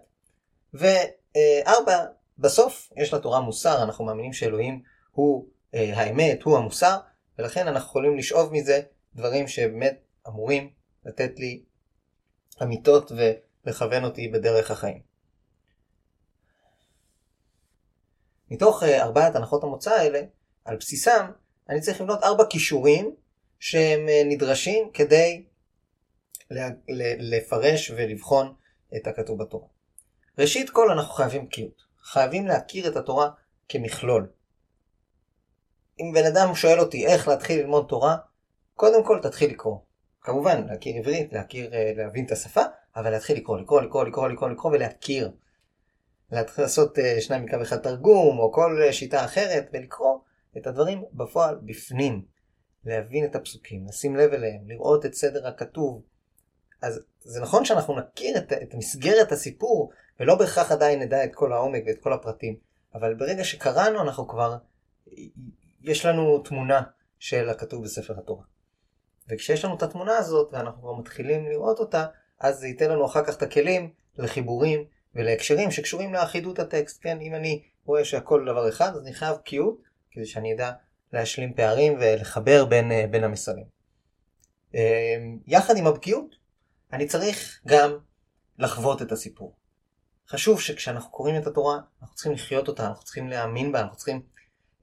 וארבע, 0.73 2.05
בסוף 2.37 2.89
יש 2.95 3.13
לתורה 3.13 3.39
מוסר, 3.39 3.83
אנחנו 3.83 4.05
מאמינים 4.05 4.33
שאלוהים 4.33 4.81
הוא 5.11 5.45
האמת, 5.73 6.43
הוא 6.43 6.57
המוסר, 6.57 6.97
ולכן 7.39 7.67
אנחנו 7.67 7.89
יכולים 7.89 8.17
לשאוב 8.17 8.53
מזה 8.53 8.81
דברים 9.15 9.47
שבאמת 9.47 9.99
אמורים 10.27 10.69
לתת 11.05 11.39
לי 11.39 11.63
אמיתות 12.63 13.11
ולכוון 13.65 14.03
אותי 14.03 14.27
בדרך 14.27 14.71
החיים. 14.71 15.09
מתוך 18.51 18.83
אה, 18.83 19.03
ארבעת 19.03 19.35
הנחות 19.35 19.63
המוצא 19.63 19.91
האלה, 19.91 20.21
על 20.65 20.77
בסיסם, 20.77 21.31
אני 21.69 21.81
צריך 21.81 22.01
לבנות 22.01 22.23
ארבע 22.23 22.43
כישורים 22.49 23.15
שהם 23.59 24.09
אה, 24.09 24.21
נדרשים 24.25 24.89
כדי 24.93 25.43
לפרש 27.19 27.91
ולבחון 27.95 28.53
את 28.95 29.07
הכתוב 29.07 29.39
בתורה. 29.43 29.67
ראשית 30.37 30.69
כל 30.69 30.91
אנחנו 30.91 31.13
חייבים 31.13 31.45
בקיאות. 31.45 31.81
חייבים 32.01 32.47
להכיר 32.47 32.87
את 32.87 32.95
התורה 32.95 33.29
כמכלול. 33.69 34.29
אם 35.99 36.11
בן 36.13 36.25
אדם 36.25 36.55
שואל 36.55 36.79
אותי 36.79 37.07
איך 37.07 37.27
להתחיל 37.27 37.59
ללמוד 37.59 37.85
תורה, 37.89 38.17
קודם 38.75 39.03
כל 39.05 39.19
תתחיל 39.21 39.49
לקרוא. 39.49 39.77
כמובן, 40.21 40.67
להכיר 40.67 40.95
עברית, 40.95 41.33
להכיר, 41.33 41.73
אה, 41.73 41.91
להבין 41.95 42.25
את 42.25 42.31
השפה, 42.31 42.61
אבל 42.95 43.11
להתחיל 43.11 43.37
לקרוא, 43.37 43.57
לקרוא, 43.57 43.81
לקרוא, 43.81 44.05
לקרוא, 44.05 44.29
לקרוא, 44.29 44.49
לקרוא 44.49 44.71
ולהכיר. 44.71 45.31
להתחיל 46.31 46.63
לעשות 46.63 46.99
אה, 46.99 47.21
שניים 47.21 47.45
מקו 47.45 47.61
אחד 47.61 47.77
תרגום, 47.77 48.39
או 48.39 48.51
כל 48.51 48.81
שיטה 48.91 49.25
אחרת, 49.25 49.69
ולקרוא 49.73 50.19
את 50.57 50.67
הדברים 50.67 51.03
בפועל 51.13 51.55
בפנים. 51.65 52.25
להבין 52.85 53.25
את 53.25 53.35
הפסוקים, 53.35 53.85
לשים 53.87 54.15
לב 54.15 54.33
אליהם, 54.33 54.61
לראות 54.67 55.05
את 55.05 55.13
סדר 55.13 55.47
הכתוב. 55.47 56.01
אז 56.81 57.01
זה 57.19 57.41
נכון 57.41 57.65
שאנחנו 57.65 57.95
נכיר 57.99 58.37
את, 58.37 58.53
את 58.53 58.73
מסגרת 58.73 59.31
הסיפור, 59.31 59.91
ולא 60.19 60.35
בהכרח 60.35 60.71
עדיין 60.71 61.01
נדע 61.01 61.23
את 61.23 61.35
כל 61.35 61.53
העומק 61.53 61.83
ואת 61.85 61.99
כל 61.99 62.13
הפרטים, 62.13 62.55
אבל 62.95 63.13
ברגע 63.13 63.43
שקראנו 63.43 64.01
אנחנו 64.01 64.27
כבר, 64.27 64.57
יש 65.81 66.05
לנו 66.05 66.39
תמונה 66.39 66.81
של 67.19 67.49
הכתוב 67.49 67.83
בספר 67.83 68.19
התורה. 68.19 68.43
וכשיש 69.29 69.65
לנו 69.65 69.75
את 69.75 69.83
התמונה 69.83 70.17
הזאת 70.17 70.49
ואנחנו 70.51 70.81
כבר 70.81 70.93
מתחילים 70.93 71.45
לראות 71.49 71.79
אותה, 71.79 72.05
אז 72.39 72.59
זה 72.59 72.67
ייתן 72.67 72.91
לנו 72.91 73.05
אחר 73.05 73.25
כך 73.25 73.37
את 73.37 73.41
הכלים 73.41 73.91
לחיבורים 74.17 74.83
ולהקשרים 75.15 75.71
שקשורים 75.71 76.13
לאחידות 76.13 76.59
הטקסט. 76.59 76.99
כן, 77.03 77.19
אם 77.21 77.35
אני 77.35 77.63
רואה 77.85 78.05
שהכל 78.05 78.45
דבר 78.45 78.69
אחד, 78.69 78.95
אז 78.95 79.01
אני 79.01 79.13
חייב 79.13 79.35
בקיאות 79.35 79.81
כדי 80.11 80.25
שאני 80.25 80.53
אדע 80.53 80.71
להשלים 81.13 81.53
פערים 81.53 81.97
ולחבר 81.99 82.65
בין, 82.65 82.91
אה, 82.91 83.05
בין 83.11 83.23
המסרים. 83.23 83.65
אמ, 84.73 85.39
יחד 85.47 85.77
עם 85.77 85.87
הבקיאות, 85.87 86.35
אני 86.93 87.07
צריך 87.07 87.61
גם 87.67 87.97
לחוות 88.59 89.01
את 89.01 89.11
הסיפור. 89.11 89.55
חשוב 90.29 90.61
שכשאנחנו 90.61 91.11
קוראים 91.11 91.35
את 91.37 91.47
התורה, 91.47 91.79
אנחנו 92.01 92.15
צריכים 92.15 92.33
לחיות 92.33 92.67
אותה, 92.67 92.87
אנחנו 92.87 93.03
צריכים 93.03 93.27
להאמין 93.27 93.71
בה, 93.71 93.79
אנחנו 93.81 93.97
צריכים 93.97 94.21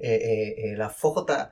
אה, 0.03 0.09
אה, 0.09 0.13
אה, 0.13 0.79
להפוך 0.79 1.17
אותה 1.17 1.45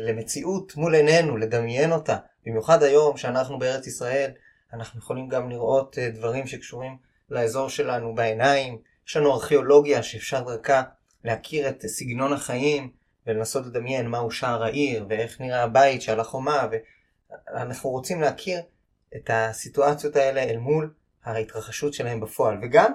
למציאות 0.00 0.76
מול 0.76 0.94
עינינו, 0.94 1.36
לדמיין 1.36 1.92
אותה. 1.92 2.16
במיוחד 2.46 2.82
היום 2.82 3.16
שאנחנו 3.16 3.58
בארץ 3.58 3.86
ישראל, 3.86 4.30
אנחנו 4.72 5.00
יכולים 5.00 5.28
גם 5.28 5.50
לראות 5.50 5.98
אה, 5.98 6.10
דברים 6.10 6.46
שקשורים 6.46 6.96
לאזור 7.30 7.68
שלנו 7.68 8.14
בעיניים. 8.14 8.78
יש 9.08 9.16
לנו 9.16 9.34
ארכיאולוגיה 9.34 10.02
שאפשר 10.02 10.40
דרכה 10.40 10.82
להכיר 11.24 11.68
את 11.68 11.86
סגנון 11.86 12.32
החיים 12.32 12.92
ולנסות 13.28 13.66
לדמיין 13.66 14.08
מהו 14.08 14.30
שער 14.30 14.64
העיר 14.64 15.06
ואיך 15.08 15.40
נראה 15.40 15.62
הבית 15.62 16.02
שעל 16.02 16.20
החומה 16.20 16.68
ואנחנו 17.30 17.90
רוצים 17.90 18.20
להכיר 18.20 18.60
את 19.16 19.30
הסיטואציות 19.32 20.16
האלה 20.16 20.42
אל 20.42 20.56
מול 20.56 20.94
ההתרחשות 21.24 21.94
שלהם 21.94 22.20
בפועל 22.20 22.58
וגם 22.62 22.92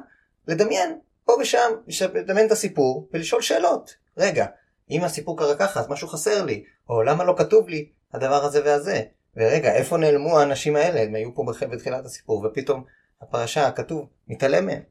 לדמיין 0.48 1.00
פה 1.26 1.34
ושם, 1.42 1.72
לדמיין 2.14 2.48
את 2.48 2.52
הסיפור 2.52 3.10
ולשאול 3.14 3.42
שאלות. 3.42 3.96
רגע, 4.18 4.46
אם 4.90 5.04
הסיפור 5.04 5.38
קרה 5.38 5.56
ככה, 5.56 5.80
אז 5.80 5.90
משהו 5.90 6.08
חסר 6.08 6.46
לי, 6.46 6.64
או 6.90 7.04
למה 7.04 7.24
לא 7.24 7.36
כתוב 7.38 7.70
לי 7.70 7.90
הדבר 8.14 8.44
הזה 8.44 8.62
והזה. 8.66 9.02
ורגע, 9.38 9.74
איפה 9.74 9.98
נעלמו 9.98 10.40
האנשים 10.40 10.76
האלה? 10.76 11.02
הם 11.02 11.16
היו 11.16 11.36
פה 11.36 11.46
בתחילת 11.72 12.06
הסיפור, 12.06 12.46
ופתאום 12.46 12.84
הפרשה, 13.22 13.68
הכתוב, 13.68 14.10
מתעלם 14.28 14.66
מהם. 14.66 14.82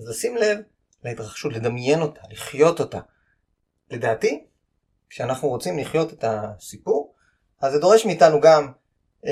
אז 0.00 0.08
לשים 0.08 0.36
לב 0.36 0.58
להתרחשות, 1.04 1.52
לדמיין 1.52 2.00
אותה, 2.00 2.20
לחיות 2.30 2.80
אותה. 2.80 3.00
לדעתי, 3.92 4.44
כשאנחנו 5.08 5.48
רוצים 5.48 5.78
לחיות 5.78 6.12
את 6.12 6.24
הסיפור, 6.28 7.14
אז 7.60 7.72
זה 7.72 7.78
דורש 7.78 8.06
מאיתנו 8.06 8.40
גם 8.40 8.68
אה, 9.26 9.30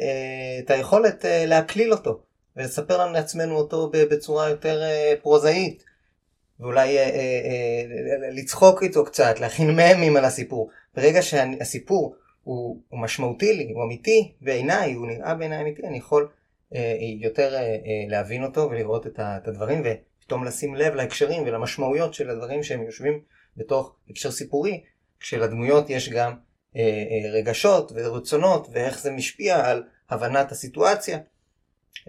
אה, 0.00 0.58
את 0.58 0.70
היכולת 0.70 1.24
אה, 1.24 1.46
להקליל 1.46 1.92
אותו, 1.92 2.22
ולספר 2.56 2.98
לנו 2.98 3.12
לעצמנו 3.12 3.56
אותו 3.56 3.90
בצורה 3.92 4.48
יותר 4.48 4.82
אה, 4.82 5.14
פרוזאית, 5.22 5.84
ואולי 6.60 6.98
אה, 6.98 7.02
אה, 7.02 7.08
אה, 7.10 8.30
לצחוק 8.30 8.82
איתו 8.82 9.04
קצת, 9.04 9.40
להכין 9.40 9.70
ממים 9.70 10.16
על 10.16 10.24
הסיפור. 10.24 10.70
ברגע 10.94 11.22
שהסיפור 11.22 12.14
הוא, 12.44 12.80
הוא 12.88 13.00
משמעותי 13.00 13.52
לי, 13.52 13.72
הוא 13.74 13.84
אמיתי 13.84 14.32
בעיניי, 14.40 14.92
הוא 14.92 15.06
נראה 15.06 15.34
בעיניי 15.34 15.60
אמיתי, 15.60 15.82
אני 15.86 15.98
יכול 15.98 16.28
אה, 16.74 16.96
יותר 17.20 17.54
אה, 17.54 17.60
אה, 17.60 18.04
להבין 18.08 18.44
אותו 18.44 18.68
ולראות 18.70 19.06
את, 19.06 19.20
את 19.20 19.48
הדברים 19.48 19.82
ופתאום 19.84 20.44
לשים 20.44 20.74
לב 20.74 20.94
להקשרים 20.94 21.42
ולמשמעויות 21.46 22.14
של 22.14 22.30
הדברים 22.30 22.62
שהם 22.62 22.82
יושבים 22.82 23.20
בתוך 23.56 23.96
הקשר 24.10 24.30
סיפורי, 24.30 24.84
כשלדמויות 25.20 25.90
יש 25.90 26.08
גם 26.08 26.34
אה, 26.76 26.80
אה, 26.80 27.30
רגשות 27.32 27.92
ורצונות 27.94 28.68
ואיך 28.72 29.00
זה 29.00 29.10
משפיע 29.10 29.66
על 29.66 29.82
הבנת 30.10 30.52
הסיטואציה. 30.52 31.18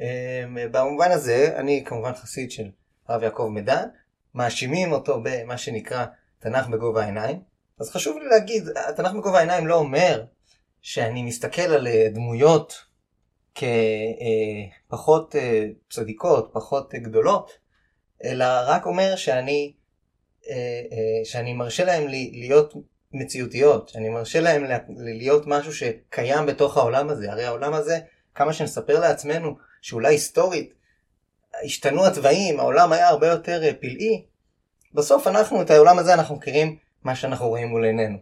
אה, 0.01 0.43
במובן 0.71 1.11
הזה 1.11 1.57
אני 1.57 1.83
כמובן 1.85 2.13
חסיד 2.13 2.51
של 2.51 2.69
הרב 3.07 3.23
יעקב 3.23 3.49
מדן, 3.51 3.87
מאשימים 4.35 4.91
אותו 4.91 5.21
במה 5.23 5.57
שנקרא 5.57 6.05
תנ"ך 6.39 6.67
בגובה 6.67 7.03
העיניים. 7.03 7.41
אז 7.79 7.89
חשוב 7.89 8.17
לי 8.17 8.25
להגיד, 8.25 8.63
התנ"ך 8.89 9.11
בגובה 9.13 9.37
העיניים 9.37 9.67
לא 9.67 9.75
אומר 9.75 10.23
שאני 10.81 11.23
מסתכל 11.23 11.61
על 11.61 11.87
אה, 11.87 12.07
דמויות 12.13 12.85
כפחות 13.55 15.35
אה, 15.35 15.41
אה, 15.41 15.65
צדיקות, 15.89 16.49
פחות 16.53 16.93
גדולות, 16.93 17.51
אלא 18.23 18.45
רק 18.65 18.85
אומר 18.85 19.15
שאני, 19.15 19.73
שאני 21.23 21.53
מרשה 21.53 21.85
להם 21.85 22.07
להיות 22.07 22.73
מציאותיות, 23.13 23.89
שאני 23.89 24.09
מרשה 24.09 24.39
להם 24.39 24.65
להיות 24.97 25.43
משהו 25.47 25.73
שקיים 25.73 26.45
בתוך 26.45 26.77
העולם 26.77 27.09
הזה. 27.09 27.31
הרי 27.31 27.45
העולם 27.45 27.73
הזה, 27.73 27.99
כמה 28.35 28.53
שנספר 28.53 28.99
לעצמנו 28.99 29.55
שאולי 29.81 30.13
היסטורית 30.13 30.73
השתנו 31.63 32.05
הצבעים, 32.05 32.59
העולם 32.59 32.91
היה 32.91 33.07
הרבה 33.07 33.27
יותר 33.27 33.63
אה, 33.63 33.73
פלאי, 33.73 34.25
בסוף 34.93 35.27
אנחנו, 35.27 35.61
את 35.61 35.71
העולם 35.71 35.99
הזה 35.99 36.13
אנחנו 36.13 36.35
מכירים 36.35 36.77
מה 37.03 37.15
שאנחנו 37.15 37.47
רואים 37.47 37.67
מול 37.67 37.85
עינינו. 37.85 38.17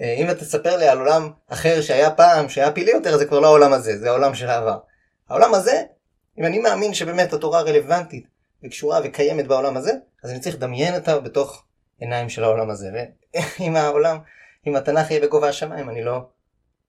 אה, 0.00 0.14
אם 0.14 0.30
אתה 0.30 0.40
תספר 0.40 0.76
לי 0.76 0.88
על 0.88 0.98
עולם 0.98 1.30
אחר 1.48 1.80
שהיה 1.80 2.10
פעם, 2.10 2.48
שהיה 2.48 2.72
פלאי 2.72 2.92
יותר, 2.92 3.18
זה 3.18 3.26
כבר 3.26 3.40
לא 3.40 3.46
העולם 3.46 3.72
הזה, 3.72 3.98
זה 3.98 4.08
העולם 4.08 4.34
של 4.34 4.48
העבר. 4.48 4.78
העולם 5.28 5.54
הזה, 5.54 5.82
אם 6.38 6.44
אני 6.44 6.58
מאמין 6.58 6.94
שבאמת 6.94 7.32
התורה 7.32 7.60
רלוונטית 7.60 8.26
וקשורה 8.64 9.00
וקיימת 9.04 9.46
בעולם 9.46 9.76
הזה, 9.76 9.92
אז 10.24 10.30
אני 10.30 10.40
צריך 10.40 10.56
לדמיין 10.56 10.94
אותה 10.94 11.20
בתוך 11.20 11.64
עיניים 11.98 12.28
של 12.28 12.44
העולם 12.44 12.70
הזה. 12.70 12.90
ואם 13.60 13.76
העולם, 13.76 14.18
אם 14.66 14.76
התנ"ך 14.76 15.10
יהיה 15.10 15.20
בגובה 15.20 15.48
השמיים, 15.48 15.90
אני 15.90 16.04
לא, 16.04 16.28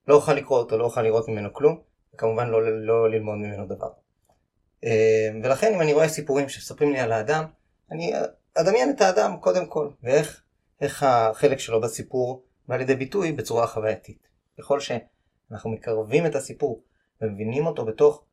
לא 0.07 0.15
אוכל 0.15 0.33
לקרוא 0.33 0.59
אותו, 0.59 0.77
לא 0.77 0.83
אוכל 0.83 1.01
לראות 1.01 1.27
ממנו 1.27 1.53
כלום, 1.53 1.79
וכמובן 2.13 2.47
לא, 2.47 2.85
לא 2.85 3.09
ללמוד 3.09 3.37
ממנו 3.37 3.67
דבר. 3.67 3.89
אה, 4.83 5.29
ולכן 5.43 5.73
אם 5.73 5.81
אני 5.81 5.93
רואה 5.93 6.09
סיפורים 6.09 6.49
שמספרים 6.49 6.91
לי 6.91 6.99
על 6.99 7.11
האדם, 7.11 7.45
אני 7.91 8.13
אדמיין 8.55 8.89
את 8.89 9.01
האדם 9.01 9.37
קודם 9.37 9.65
כל, 9.65 9.89
ואיך 10.03 10.41
איך 10.81 11.03
החלק 11.03 11.59
שלו 11.59 11.81
בסיפור 11.81 12.43
בא 12.67 12.75
לידי 12.77 12.95
ביטוי 12.95 13.31
בצורה 13.31 13.67
חווייתית. 13.67 14.27
ככל 14.59 14.79
שאנחנו 14.79 15.69
מקרבים 15.69 16.25
את 16.25 16.35
הסיפור 16.35 16.81
ומבינים 17.21 17.65
אותו 17.65 17.85
בתוך 17.85 18.23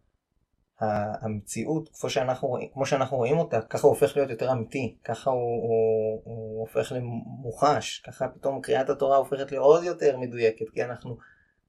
המציאות 1.20 1.88
כמו 2.00 2.10
שאנחנו, 2.10 2.56
כמו 2.72 2.86
שאנחנו 2.86 3.16
רואים 3.16 3.38
אותה, 3.38 3.60
ככה 3.60 3.86
הוא 3.86 3.94
הופך 3.94 4.16
להיות 4.16 4.30
יותר 4.30 4.52
אמיתי, 4.52 4.96
ככה 5.04 5.30
הוא, 5.30 5.62
הוא, 5.62 6.22
הוא 6.24 6.60
הופך 6.60 6.92
למוחש, 6.92 7.98
ככה 8.06 8.28
פתאום 8.28 8.60
קריאת 8.60 8.90
התורה 8.90 9.16
הופכת 9.16 9.52
לעוד 9.52 9.84
יותר 9.84 10.16
מדויקת, 10.16 10.66
כי 10.74 10.84
אנחנו, 10.84 11.16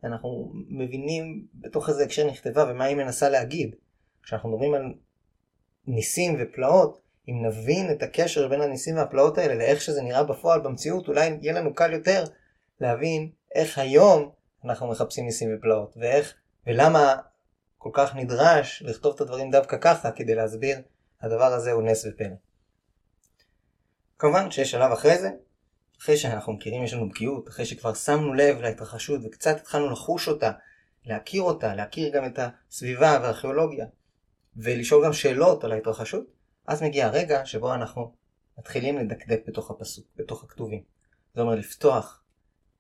אנחנו 0.04 0.52
מבינים 0.54 1.48
בתוך 1.56 1.90
איזה 1.90 2.04
הקשר 2.04 2.28
נכתבה 2.28 2.66
ומה 2.70 2.84
היא 2.84 2.98
מנסה 2.98 3.30
להגיד. 3.30 3.76
כשאנחנו 4.24 4.50
מדברים 4.50 4.74
על 4.74 4.94
ניסים 5.88 6.38
ופלאות, 6.40 7.02
אם 7.30 7.46
נבין 7.46 7.92
את 7.92 8.04
הקשר 8.04 8.48
בין 8.48 8.62
הניסים 8.62 8.98
והפלאות 8.98 9.38
האלה 9.38 9.56
לאיך 9.56 9.82
שזה 9.82 10.02
נראה 10.02 10.24
בפועל 10.24 10.62
במציאות, 10.62 11.08
אולי 11.08 11.38
יהיה 11.42 11.54
לנו 11.54 11.74
קל 11.76 11.94
יותר 11.94 12.24
להבין 12.80 13.30
איך 13.56 13.78
היום 13.78 14.32
אנחנו 14.66 14.88
מחפשים 14.88 15.26
ניסים 15.26 15.50
ופלאות, 15.58 15.94
ואיך, 15.98 16.34
ולמה 16.68 17.16
כל 17.84 17.90
כך 17.94 18.16
נדרש 18.16 18.84
לכתוב 18.86 19.16
את 19.16 19.22
הדברים 19.22 19.52
דווקא 19.52 19.78
ככה 19.82 20.12
כדי 20.12 20.36
להסביר 20.36 20.78
הדבר 21.22 21.54
הזה 21.54 21.72
הוא 21.72 21.84
נס 21.84 22.06
ופלא. 22.06 22.36
כמובן 24.20 24.52
שיש 24.52 24.72
שלב 24.72 24.92
אחרי 24.92 25.18
זה, 25.18 25.30
אחרי 26.02 26.18
שאנחנו 26.18 26.54
מכירים, 26.54 26.84
יש 26.84 26.94
לנו 26.94 27.10
בקיאות, 27.10 27.50
אחרי 27.50 27.66
שכבר 27.66 27.94
שמנו 27.94 28.34
לב 28.34 28.62
להתרחשות 28.62 29.22
וקצת 29.24 29.56
התחלנו 29.58 29.90
לחוש 29.90 30.28
אותה, 30.28 30.52
להכיר 31.06 31.42
אותה, 31.42 31.76
להכיר 31.76 32.18
גם 32.18 32.26
את 32.26 32.40
הסביבה 32.40 33.20
והארכיאולוגיה, 33.22 33.86
ולשאול 34.56 35.06
גם 35.06 35.14
שאלות 35.14 35.64
על 35.64 35.72
ההתרחשות, 35.72 36.26
אז 36.68 36.84
מגיע 36.84 37.08
הרגע 37.08 37.46
שבו 37.46 37.74
אנחנו 37.74 38.14
מתחילים 38.58 38.98
לדקדק 38.98 39.42
בתוך 39.48 39.72
הפסוק, 39.72 40.06
בתוך 40.16 40.44
הכתובים. 40.44 40.84
זה 41.34 41.42
אומר 41.42 41.56
לפתוח 41.56 42.24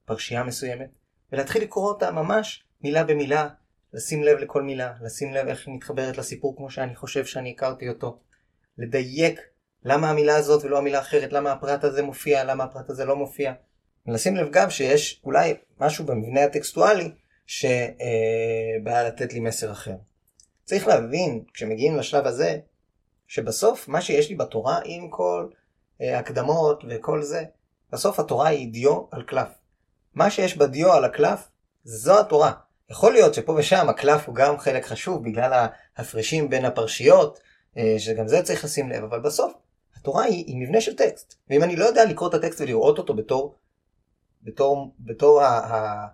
פרשייה 0.05 0.43
מסוימת 0.43 0.89
ולהתחיל 1.31 1.61
לקרוא 1.61 1.87
אותה 1.87 2.11
ממש 2.11 2.63
מילה 2.81 3.03
במילה, 3.03 3.49
לשים 3.93 4.23
לב 4.23 4.37
לכל 4.37 4.61
מילה, 4.61 4.93
לשים 5.01 5.33
לב 5.33 5.47
איך 5.47 5.67
היא 5.67 5.75
מתחברת 5.75 6.17
לסיפור 6.17 6.57
כמו 6.57 6.69
שאני 6.69 6.95
חושב 6.95 7.25
שאני 7.25 7.51
הכרתי 7.51 7.89
אותו, 7.89 8.19
לדייק 8.77 9.39
למה 9.85 10.09
המילה 10.09 10.35
הזאת 10.35 10.63
ולא 10.63 10.77
המילה 10.77 10.99
אחרת, 10.99 11.33
למה 11.33 11.51
הפרט 11.51 11.83
הזה 11.83 12.03
מופיע, 12.03 12.43
למה 12.43 12.63
הפרט 12.63 12.89
הזה 12.89 13.05
לא 13.05 13.15
מופיע. 13.15 13.53
ולשים 14.07 14.35
לב 14.35 14.47
גם 14.51 14.69
שיש 14.69 15.21
אולי 15.23 15.53
משהו 15.79 16.05
במבנה 16.05 16.43
הטקסטואלי 16.43 17.11
שבא 17.45 19.03
לתת 19.07 19.33
לי 19.33 19.39
מסר 19.39 19.71
אחר. 19.71 19.95
צריך 20.63 20.87
להבין, 20.87 21.43
כשמגיעים 21.53 21.97
לשלב 21.97 22.25
הזה, 22.25 22.59
שבסוף 23.27 23.87
מה 23.87 24.01
שיש 24.01 24.29
לי 24.29 24.35
בתורה 24.35 24.79
עם 24.85 25.09
כל 25.09 25.47
אה, 26.01 26.19
הקדמות 26.19 26.83
וכל 26.89 27.21
זה, 27.21 27.43
בסוף 27.91 28.19
התורה 28.19 28.47
היא 28.47 28.71
דיו 28.71 29.03
על 29.11 29.23
קלף. 29.23 29.49
מה 30.13 30.29
שיש 30.29 30.57
בדיו 30.57 30.93
על 30.93 31.05
הקלף, 31.05 31.49
זו 31.83 32.19
התורה. 32.19 32.51
יכול 32.93 33.13
להיות 33.13 33.33
שפה 33.33 33.51
ושם 33.51 33.89
הקלף 33.89 34.27
הוא 34.27 34.35
גם 34.35 34.57
חלק 34.57 34.85
חשוב 34.85 35.23
בגלל 35.23 35.67
ההפרשים 35.97 36.49
בין 36.49 36.65
הפרשיות, 36.65 37.39
אה, 37.77 37.95
שגם 37.97 38.27
זה 38.27 38.41
צריך 38.41 38.63
לשים 38.63 38.89
לב, 38.89 39.03
אבל 39.03 39.19
בסוף 39.19 39.53
התורה 39.97 40.23
היא, 40.23 40.45
היא 40.47 40.57
מבנה 40.57 40.81
של 40.81 40.95
טקסט. 40.95 41.35
ואם 41.49 41.63
אני 41.63 41.75
לא 41.75 41.85
יודע 41.85 42.05
לקרוא 42.05 42.29
את 42.29 42.33
הטקסט 42.33 42.61
ולראות 42.61 42.97
אותו 42.97 43.13
בתור, 43.13 43.55
בתור, 44.43 44.93
בתור 44.99 45.41
ה, 45.41 45.47
ה, 45.47 46.07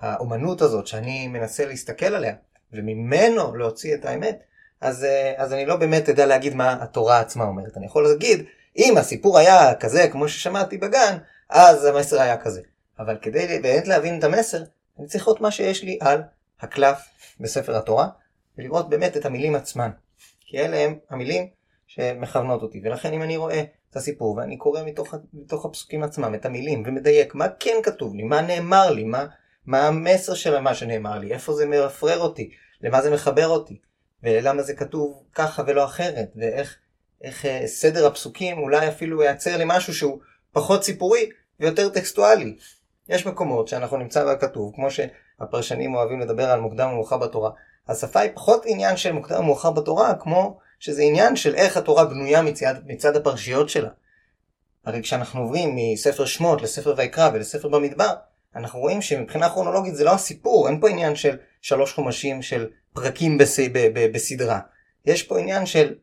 האומנות 0.00 0.62
הזאת 0.62 0.86
שאני 0.86 1.28
מנסה 1.28 1.66
להסתכל 1.66 2.14
עליה, 2.14 2.34
וממנו 2.72 3.56
להוציא 3.56 3.94
את 3.94 4.04
האמת, 4.04 4.42
אז, 4.80 5.04
אה, 5.04 5.34
אז 5.36 5.52
אני 5.52 5.66
לא 5.66 5.76
באמת 5.76 6.08
אדע 6.08 6.26
להגיד 6.26 6.54
מה 6.54 6.72
התורה 6.80 7.20
עצמה 7.20 7.44
אומרת. 7.44 7.76
אני 7.76 7.86
יכול 7.86 8.04
להגיד, 8.08 8.44
אם 8.76 8.94
הסיפור 8.96 9.38
היה 9.38 9.74
כזה 9.74 10.08
כמו 10.12 10.28
ששמעתי 10.28 10.78
בגן, 10.78 11.16
אז 11.50 11.84
המסר 11.84 12.20
היה 12.20 12.36
כזה. 12.36 12.60
אבל 12.98 13.16
כדי 13.22 13.58
באמת 13.62 13.88
להבין 13.88 14.18
את 14.18 14.24
המסר, 14.24 14.62
אני 14.98 15.06
צריך 15.06 15.26
לראות 15.26 15.40
מה 15.40 15.50
שיש 15.50 15.82
לי 15.84 15.98
על 16.00 16.22
הקלף 16.60 16.98
בספר 17.40 17.76
התורה, 17.76 18.08
ולראות 18.58 18.88
באמת 18.88 19.16
את 19.16 19.26
המילים 19.26 19.54
עצמן. 19.54 19.90
כי 20.40 20.58
אלה 20.58 20.76
הם 20.76 20.98
המילים 21.10 21.48
שמכוונות 21.86 22.62
אותי. 22.62 22.80
ולכן 22.84 23.12
אם 23.12 23.22
אני 23.22 23.36
רואה 23.36 23.62
את 23.90 23.96
הסיפור 23.96 24.36
ואני 24.36 24.56
קורא 24.56 24.82
מתוך, 24.82 25.14
מתוך 25.32 25.64
הפסוקים 25.64 26.02
עצמם 26.02 26.34
את 26.34 26.46
המילים 26.46 26.82
ומדייק 26.86 27.34
מה 27.34 27.48
כן 27.60 27.76
כתוב 27.82 28.14
לי, 28.14 28.22
מה 28.22 28.40
נאמר 28.40 28.90
לי, 28.90 29.04
מה, 29.04 29.26
מה 29.66 29.86
המסר 29.86 30.34
של 30.34 30.58
מה 30.58 30.74
שנאמר 30.74 31.18
לי, 31.18 31.32
איפה 31.32 31.52
זה 31.52 31.66
מרפרר 31.66 32.18
אותי, 32.18 32.50
למה 32.80 33.02
זה 33.02 33.10
מחבר 33.10 33.48
אותי, 33.48 33.80
ולמה 34.22 34.62
זה 34.62 34.74
כתוב 34.74 35.22
ככה 35.34 35.62
ולא 35.66 35.84
אחרת, 35.84 36.32
ואיך 36.36 36.78
איך, 37.22 37.44
uh, 37.44 37.66
סדר 37.66 38.06
הפסוקים 38.06 38.58
אולי 38.58 38.88
אפילו 38.88 39.22
ייצר 39.22 39.56
לי 39.56 39.64
משהו 39.66 39.94
שהוא 39.94 40.20
פחות 40.52 40.84
סיפורי 40.84 41.30
ויותר 41.60 41.88
טקסטואלי. 41.88 42.56
יש 43.08 43.26
מקומות 43.26 43.68
שאנחנו 43.68 43.96
נמצא 43.96 44.34
בכתוב, 44.34 44.72
כמו 44.74 44.88
שהפרשנים 44.90 45.94
אוהבים 45.94 46.20
לדבר 46.20 46.50
על 46.50 46.60
מוקדם 46.60 46.88
ומאוחר 46.88 47.16
בתורה. 47.16 47.50
השפה 47.88 48.20
היא 48.20 48.30
פחות 48.34 48.62
עניין 48.66 48.96
של 48.96 49.12
מוקדם 49.12 49.40
ומאוחר 49.40 49.70
בתורה, 49.70 50.14
כמו 50.14 50.58
שזה 50.78 51.02
עניין 51.02 51.36
של 51.36 51.54
איך 51.54 51.76
התורה 51.76 52.04
בנויה 52.04 52.42
מצד, 52.42 52.74
מצד 52.86 53.16
הפרשיות 53.16 53.68
שלה. 53.68 53.90
הרי 54.84 55.02
כשאנחנו 55.02 55.40
עוברים 55.40 55.76
מספר 55.76 56.24
שמות 56.24 56.62
לספר 56.62 56.94
ויקרא 56.96 57.30
ולספר 57.34 57.68
במדבר, 57.68 58.14
אנחנו 58.56 58.80
רואים 58.80 59.02
שמבחינה 59.02 59.50
כרונולוגית 59.50 59.94
זה 59.94 60.04
לא 60.04 60.14
הסיפור, 60.14 60.68
אין 60.68 60.80
פה 60.80 60.88
עניין 60.88 61.16
של 61.16 61.36
שלוש 61.62 61.92
חומשים 61.92 62.42
של 62.42 62.68
פרקים 62.92 63.38
בס... 63.38 63.58
ב... 63.60 63.72
ב... 63.72 64.12
בסדרה. 64.12 64.60
יש 65.06 65.22
פה 65.22 65.38
עניין 65.38 65.66
של 65.66 65.94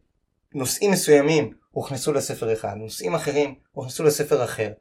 נושאים 0.53 0.91
מסוימים 0.91 1.53
הוכנסו 1.71 2.13
לספר 2.13 2.53
אחד, 2.53 2.73
נושאים 2.75 3.15
אחרים 3.15 3.55
הוכנסו 3.71 4.03
לספר 4.03 4.43
אחר. 4.43 4.71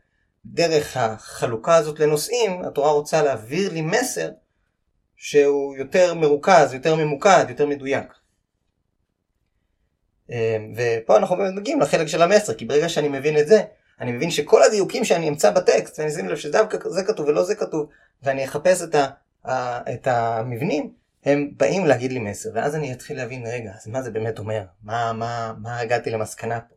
דרך 0.46 0.96
החלוקה 0.96 1.74
הזאת 1.74 2.00
לנושאים, 2.00 2.62
התורה 2.64 2.90
רוצה 2.90 3.22
להעביר 3.22 3.72
לי 3.72 3.80
מסר 3.80 4.30
שהוא 5.16 5.76
יותר 5.76 6.14
מרוכז, 6.14 6.74
יותר 6.74 6.94
ממוקד, 6.94 7.46
יותר 7.48 7.66
מדויק. 7.66 8.12
אמ, 10.30 10.74
ופה 10.76 11.16
אנחנו 11.16 11.36
מגיעים 11.36 11.80
לחלק 11.80 12.06
של 12.06 12.22
המסר, 12.22 12.54
כי 12.54 12.64
ברגע 12.64 12.88
שאני 12.88 13.08
מבין 13.08 13.38
את 13.38 13.46
זה, 13.46 13.62
אני 14.00 14.12
מבין 14.12 14.30
שכל 14.30 14.62
הדיוקים 14.62 15.04
שאני 15.04 15.28
אמצא 15.28 15.50
בטקסט, 15.50 15.98
ואני 15.98 16.10
אשים 16.10 16.28
לב 16.28 16.36
שדווקא 16.36 16.88
זה 16.88 17.02
כתוב 17.02 17.26
ולא 17.26 17.44
זה 17.44 17.54
כתוב, 17.54 17.88
ואני 18.22 18.44
אחפש 18.44 18.82
את, 18.82 18.94
ה, 18.94 19.80
את 19.94 20.06
המבנים, 20.06 20.92
הם 21.24 21.50
באים 21.56 21.86
להגיד 21.86 22.12
לי 22.12 22.18
מסר, 22.18 22.50
ואז 22.54 22.76
אני 22.76 22.92
אתחיל 22.92 23.16
להבין, 23.16 23.46
רגע, 23.46 23.72
אז 23.76 23.88
מה 23.88 24.02
זה 24.02 24.10
באמת 24.10 24.38
אומר? 24.38 24.64
מה, 24.82 25.12
מה, 25.12 25.54
מה 25.58 25.78
הגעתי 25.78 26.10
למסקנה 26.10 26.60
פה? 26.60 26.74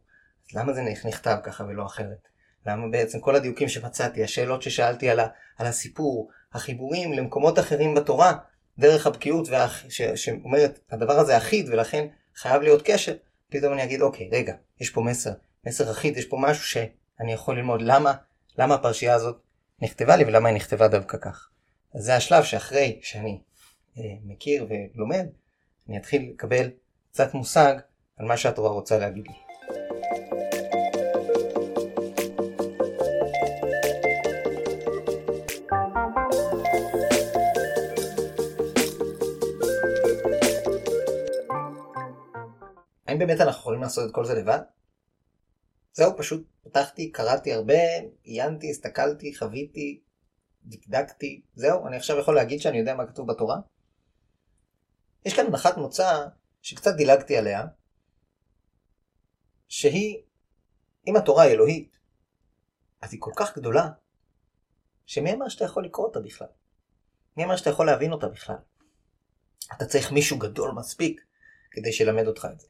אז 0.50 0.58
למה 0.58 0.74
זה 0.74 0.82
נכתב 1.06 1.38
ככה 1.44 1.64
ולא 1.64 1.86
אחרת? 1.86 2.28
למה 2.66 2.88
בעצם 2.88 3.20
כל 3.20 3.36
הדיוקים 3.36 3.70
שמצאתי, 3.70 4.24
השאלות 4.24 4.62
ששאלתי 4.62 5.10
על, 5.10 5.20
ה, 5.20 5.28
על 5.58 5.68
הסיפור, 5.68 6.30
החיבורים 6.54 7.14
למקומות 7.14 7.60
אחרים 7.60 7.96
בתורה, 7.96 8.34
דרך 8.80 9.08
הבקיאות 9.08 9.50
והאח... 9.50 9.86
ש... 9.90 10.02
שאומרת, 10.02 10.80
הדבר 10.92 11.14
הזה 11.14 11.38
אחיד 11.38 11.70
ולכן 11.70 12.08
חייב 12.36 12.62
להיות 12.62 12.82
קשר, 12.86 13.16
פתאום 13.50 13.74
אני 13.74 13.84
אגיד, 13.84 14.02
אוקיי, 14.02 14.30
רגע, 14.32 14.54
יש 14.82 14.90
פה 14.90 15.02
מסר, 15.02 15.32
מסר 15.66 15.92
אחיד, 15.92 16.18
יש 16.18 16.26
פה 16.26 16.38
משהו 16.40 16.64
שאני 16.64 17.34
יכול 17.34 17.58
ללמוד, 17.58 17.82
למה, 17.82 18.14
למה 18.58 18.76
הפרשייה 18.76 19.14
הזאת 19.14 19.42
נכתבה 19.82 20.16
לי 20.16 20.24
ולמה 20.24 20.50
היא 20.50 20.56
נכתבה 20.56 20.88
דווקא 20.88 21.18
כך. 21.18 21.50
אז 21.96 22.04
זה 22.04 22.16
השלב 22.16 22.44
שאחרי 22.44 23.00
שאני 23.02 23.42
אה, 23.98 24.04
מכיר 24.24 24.68
ולומד, 24.70 25.26
אני 25.90 25.98
אתחיל 25.98 26.32
לקבל 26.34 26.70
קצת 27.12 27.34
מושג 27.34 27.76
על 28.18 28.26
מה 28.26 28.38
שהתורה 28.38 28.70
רוצה 28.70 29.00
להגיד 29.00 29.28
לי. 29.28 29.45
האם 43.16 43.28
באמת 43.28 43.42
אנחנו 43.42 43.60
יכולים 43.60 43.82
לעשות 43.82 44.10
את 44.10 44.16
כל 44.16 44.26
זה 44.26 44.34
לבד? 44.34 44.60
זהו, 45.94 46.18
פשוט 46.18 46.48
פתחתי, 46.64 47.12
קראתי 47.12 47.54
הרבה, 47.54 47.74
עיינתי, 48.24 48.70
הסתכלתי, 48.72 49.36
חוויתי, 49.38 50.04
דקדקתי, 50.64 51.42
זהו, 51.54 51.88
אני 51.88 51.98
עכשיו 51.98 52.20
יכול 52.20 52.36
להגיד 52.36 52.62
שאני 52.62 52.78
יודע 52.78 52.96
מה 52.96 53.08
כתוב 53.08 53.28
בתורה? 53.28 53.58
יש 55.26 55.34
כאן 55.34 55.46
הנחת 55.46 55.78
מוצא 55.78 56.26
שקצת 56.62 56.96
דילגתי 56.96 57.38
עליה, 57.38 57.66
שהיא, 59.68 60.24
אם 61.08 61.16
התורה 61.16 61.44
היא 61.44 61.54
אלוהית, 61.54 62.00
אז 63.02 63.14
היא 63.14 63.22
כל 63.22 63.32
כך 63.36 63.58
גדולה, 63.58 63.90
שמי 65.06 65.34
אמר 65.34 65.50
שאתה 65.50 65.66
יכול 65.66 65.86
לקרוא 65.86 66.08
אותה 66.08 66.20
בכלל? 66.20 66.48
מי 67.38 67.44
אמר 67.44 67.56
שאתה 67.56 67.70
יכול 67.70 67.86
להבין 67.86 68.12
אותה 68.12 68.28
בכלל? 68.28 68.58
אתה 69.78 69.86
צריך 69.86 70.12
מישהו 70.12 70.40
גדול 70.40 70.72
מספיק 70.72 71.22
כדי 71.72 71.94
שילמד 71.94 72.28
אותך 72.28 72.48
את 72.54 72.60
זה. 72.60 72.68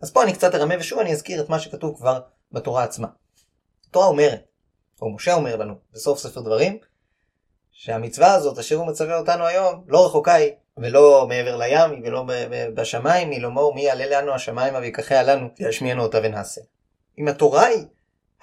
אז 0.00 0.12
פה 0.12 0.22
אני 0.22 0.32
קצת 0.32 0.54
ארמה 0.54 0.74
ושוב 0.78 0.98
אני 0.98 1.12
אזכיר 1.12 1.40
את 1.40 1.48
מה 1.48 1.58
שכתוב 1.58 1.96
כבר 1.96 2.20
בתורה 2.52 2.84
עצמה. 2.84 3.08
התורה 3.90 4.06
אומרת, 4.06 4.44
או 5.02 5.14
משה 5.14 5.34
אומר 5.34 5.56
לנו 5.56 5.74
בסוף 5.92 6.18
ספר 6.18 6.40
דברים, 6.40 6.78
שהמצווה 7.70 8.34
הזאת 8.34 8.58
אשר 8.58 8.76
הוא 8.76 8.86
מצווה 8.86 9.18
אותנו 9.18 9.46
היום 9.46 9.84
לא 9.86 10.06
רחוקה 10.06 10.34
היא 10.34 10.52
ולא 10.76 11.26
מעבר 11.28 11.56
לים 11.56 11.90
היא 11.90 12.00
ולא 12.04 12.24
בשמיים 12.74 13.30
היא 13.30 13.40
לומר 13.40 13.70
מי 13.70 13.82
יעלה 13.82 14.20
לנו 14.20 14.34
השמיימה 14.34 14.78
ויקחיה 14.78 15.22
לנו 15.22 15.48
וישמיענו 15.60 16.02
אותה 16.02 16.18
ונעשה. 16.22 16.60
אם 17.18 17.28
התורה 17.28 17.66
היא 17.66 17.84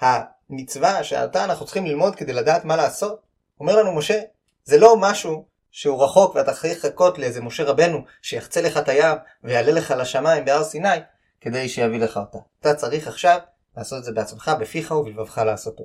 המצווה 0.00 1.04
שאתה 1.04 1.44
אנחנו 1.44 1.64
צריכים 1.64 1.86
ללמוד 1.86 2.16
כדי 2.16 2.32
לדעת 2.32 2.64
מה 2.64 2.76
לעשות, 2.76 3.20
אומר 3.60 3.76
לנו 3.76 3.92
משה, 3.92 4.20
זה 4.64 4.78
לא 4.78 4.96
משהו 4.96 5.44
שהוא 5.70 6.04
רחוק 6.04 6.34
ואתה 6.34 6.52
צריך 6.52 6.84
לחכות 6.84 7.18
לאיזה 7.18 7.40
משה 7.40 7.64
רבנו 7.64 8.04
שיחצה 8.22 8.60
לך 8.60 8.76
את 8.76 8.88
הים 8.88 9.16
ויעלה 9.44 9.72
לך 9.72 9.94
לשמיים 9.98 10.44
בהר 10.44 10.64
סיני 10.64 10.98
כדי 11.44 11.68
שיביא 11.68 11.98
לך 11.98 12.16
אותה. 12.16 12.38
אתה 12.60 12.74
צריך 12.74 13.08
עכשיו 13.08 13.38
לעשות 13.76 13.98
את 13.98 14.04
זה 14.04 14.12
בעצמך, 14.12 14.50
בפיך 14.60 14.90
ובלבבך 14.90 15.38
לעשותו. 15.38 15.84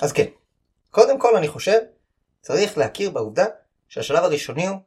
אז 0.00 0.12
כן, 0.12 0.26
קודם 0.90 1.20
כל 1.20 1.36
אני 1.36 1.48
חושב, 1.48 1.78
צריך 2.40 2.78
להכיר 2.78 3.10
בעובדה 3.10 3.44
שהשלב 3.88 4.24
הראשוני 4.24 4.66
הוא 4.66 4.78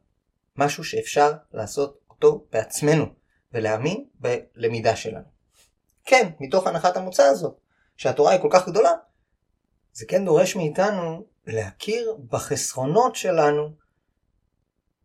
משהו 0.56 0.84
שאפשר 0.84 1.32
לעשות 1.52 1.98
אותו 2.10 2.44
בעצמנו, 2.52 3.06
ולהאמין 3.52 4.04
בלמידה 4.20 4.96
שלנו. 4.96 5.24
כן, 6.04 6.30
מתוך 6.40 6.66
הנחת 6.66 6.96
המוצא 6.96 7.22
הזאת, 7.22 7.60
שהתורה 7.96 8.32
היא 8.32 8.40
כל 8.40 8.48
כך 8.52 8.68
גדולה, 8.68 8.92
זה 9.92 10.06
כן 10.06 10.24
דורש 10.24 10.56
מאיתנו 10.56 11.26
להכיר 11.46 12.16
בחסרונות 12.30 13.16
שלנו 13.16 13.70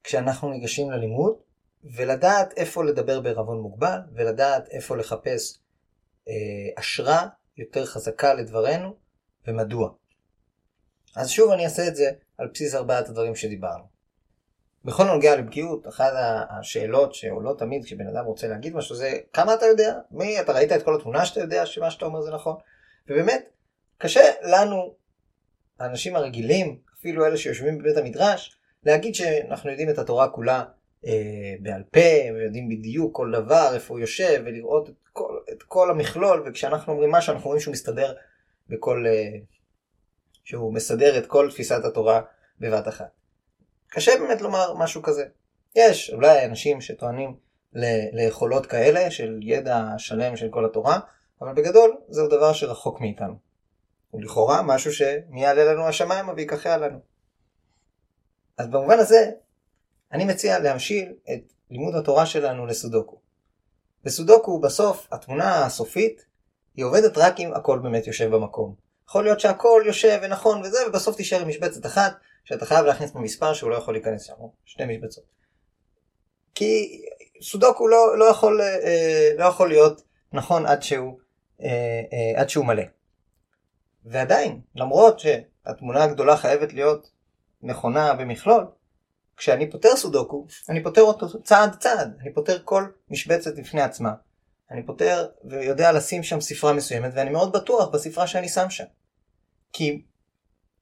כשאנחנו 0.04 0.50
ניגשים 0.50 0.92
ללימוד, 0.92 1.34
ולדעת 1.84 2.54
איפה 2.58 2.84
לדבר 2.84 3.20
בערבון 3.20 3.60
מוגבל, 3.62 4.00
ולדעת 4.14 4.70
איפה 4.70 4.98
לחפש 4.98 5.60
אה, 6.28 6.34
השראה 6.78 7.28
יותר 7.58 7.86
חזקה 7.86 8.34
לדברנו, 8.34 8.96
ומדוע. 9.48 9.90
אז 11.16 11.30
שוב 11.30 11.52
אני 11.52 11.66
אעשה 11.66 11.88
את 11.88 11.96
זה 11.96 12.12
על 12.38 12.48
בסיס 12.54 12.76
ארבעת 12.76 13.10
הדברים 13.10 13.36
שדיברנו. 13.36 13.84
בכל 14.86 15.04
נוגע 15.04 15.36
לבקיאות, 15.36 15.88
אחת 15.88 16.12
השאלות 16.50 17.16
שעולות 17.16 17.60
תמיד 17.60 17.86
כשבן 17.86 18.08
אדם 18.08 18.26
רוצה 18.26 18.48
להגיד 18.48 18.76
משהו 18.76 18.96
זה 18.96 19.12
כמה 19.34 19.54
אתה 19.54 19.66
יודע? 19.66 20.00
מי, 20.12 20.42
אתה 20.42 20.52
ראית 20.52 20.72
את 20.72 20.84
כל 20.84 20.96
התמונה 20.96 21.26
שאתה 21.26 21.40
יודע 21.40 21.66
שמה 21.66 21.92
שאתה 21.92 22.06
אומר 22.06 22.22
זה 22.22 22.32
נכון? 22.32 22.56
ובאמת, 23.08 23.50
קשה 23.98 24.22
לנו, 24.42 24.96
האנשים 25.80 26.16
הרגילים, 26.16 26.80
אפילו 27.00 27.26
אלה 27.26 27.38
שיושבים 27.38 27.78
בבית 27.78 27.98
המדרש, 27.98 28.58
להגיד 28.84 29.16
שאנחנו 29.16 29.70
יודעים 29.70 29.90
את 29.90 29.98
התורה 29.98 30.30
כולה 30.30 30.64
בעל 31.60 31.84
פה, 31.92 32.34
ויודעים 32.34 32.70
בדיוק 32.70 33.16
כל 33.16 33.32
דבר, 33.34 33.70
איפה 33.74 33.94
הוא 33.94 34.00
יושב, 34.00 34.42
ולראות 34.46 34.90
את 34.90 35.08
כל, 35.14 35.38
את 35.52 35.64
כל 35.64 35.92
המכלול, 35.92 36.44
וכשאנחנו 36.48 36.94
אומרים 36.94 37.12
משהו 37.12 37.34
אנחנו 37.34 37.48
רואים 37.48 37.62
שהוא 37.62 37.72
מסתדר 37.72 38.14
בכל... 38.70 39.06
אה, 39.08 39.40
שהוא 40.44 40.74
מסדר 40.74 41.18
את 41.18 41.26
כל 41.26 41.50
תפיסת 41.52 41.86
התורה 41.86 42.22
בבת 42.60 42.88
אחת. 42.88 43.10
קשה 43.88 44.12
באמת 44.20 44.42
לומר 44.42 44.74
משהו 44.74 45.02
כזה. 45.02 45.26
יש 45.76 46.10
אולי 46.14 46.46
אנשים 46.46 46.82
שטוענים 46.82 47.36
ליכולות 48.14 48.66
כאלה 48.66 49.12
של 49.12 49.40
ידע 49.42 49.86
שלם 49.98 50.36
של 50.36 50.50
כל 50.50 50.66
התורה, 50.66 51.00
אבל 51.42 51.54
בגדול 51.54 51.98
זהו 52.10 52.28
דבר 52.28 52.54
שרחוק 52.54 53.02
מאיתנו. 53.02 53.36
ולכאורה 54.14 54.62
משהו 54.62 54.92
שמי 54.94 55.44
יעלה 55.44 55.74
לנו 55.74 55.88
השמיים 55.88 56.30
ויקחיה 56.30 56.78
לנו. 56.78 57.00
אז 58.58 58.68
במובן 58.68 59.00
הזה, 59.00 59.32
אני 60.12 60.26
מציע 60.26 60.60
להמשיל 60.60 61.14
את 61.34 61.54
לימוד 61.72 61.96
התורה 61.96 62.26
שלנו 62.26 62.66
לסודוקו. 62.66 63.18
בסודוקו 64.04 64.60
בסוף, 64.60 65.08
התמונה 65.12 65.66
הסופית, 65.66 66.26
היא 66.76 66.86
עובדת 66.86 67.18
רק 67.18 67.40
אם 67.40 67.54
הכל 67.54 67.80
באמת 67.80 68.08
יושב 68.08 68.30
במקום. 68.36 68.76
יכול 69.10 69.24
להיות 69.24 69.40
שהכל 69.40 69.84
יושב 69.86 70.20
ונכון 70.24 70.62
וזה, 70.62 70.78
ובסוף 70.88 71.16
תישאר 71.16 71.42
עם 71.42 71.48
משבצת 71.48 71.86
אחת, 71.86 72.14
שאתה 72.44 72.66
חייב 72.66 72.86
להכניס 72.86 73.12
במספר 73.12 73.54
שהוא 73.54 73.70
לא 73.70 73.76
יכול 73.76 73.94
להיכנס 73.94 74.24
שם, 74.24 74.34
שתי 74.66 74.86
משבצות. 74.86 75.24
כי 76.56 77.02
סודוקו 77.42 77.88
לא, 77.88 78.18
לא, 78.18 78.26
יכול, 78.26 78.62
אה, 78.62 79.32
לא 79.38 79.46
יכול 79.46 79.70
להיות 79.70 80.02
נכון 80.34 80.66
עד 80.66 80.84
שהוא, 80.84 81.20
אה, 81.62 82.02
אה, 82.14 82.42
עד 82.42 82.50
שהוא 82.50 82.66
מלא. 82.66 82.84
ועדיין, 84.06 84.62
למרות 84.76 85.20
שהתמונה 85.20 86.04
הגדולה 86.04 86.38
חייבת 86.38 86.74
להיות 86.74 87.10
נכונה 87.62 88.14
במכלול, 88.14 88.66
כשאני 89.40 89.72
פותר 89.72 89.96
סודוקו, 89.96 90.46
אני 90.70 90.84
פותר 90.84 91.02
אותו 91.02 91.44
צעד 91.44 91.76
צעד, 91.80 92.18
אני 92.22 92.34
פותר 92.34 92.62
כל 92.64 92.88
משבצת 93.10 93.58
לפני 93.58 93.82
עצמה. 93.82 94.12
אני 94.72 94.86
פותר 94.86 95.28
ויודע 95.46 95.92
לשים 95.92 96.24
שם 96.24 96.42
ספרה 96.42 96.74
מסוימת, 96.74 97.12
ואני 97.16 97.30
מאוד 97.30 97.52
בטוח 97.52 97.90
בספרה 97.90 98.28
שאני 98.28 98.50
שם 98.50 98.70
שם. 98.70 98.84
כי 99.74 100.02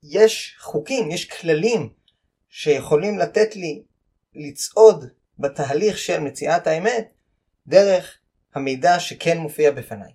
יש 0.03 0.57
חוקים, 0.59 1.11
יש 1.11 1.25
כללים 1.25 1.89
שיכולים 2.49 3.19
לתת 3.19 3.55
לי 3.55 3.83
לצעוד 4.35 5.05
בתהליך 5.39 5.97
של 5.97 6.19
מציאת 6.19 6.67
האמת 6.67 7.13
דרך 7.67 8.17
המידע 8.55 8.99
שכן 8.99 9.37
מופיע 9.37 9.71
בפניי. 9.71 10.11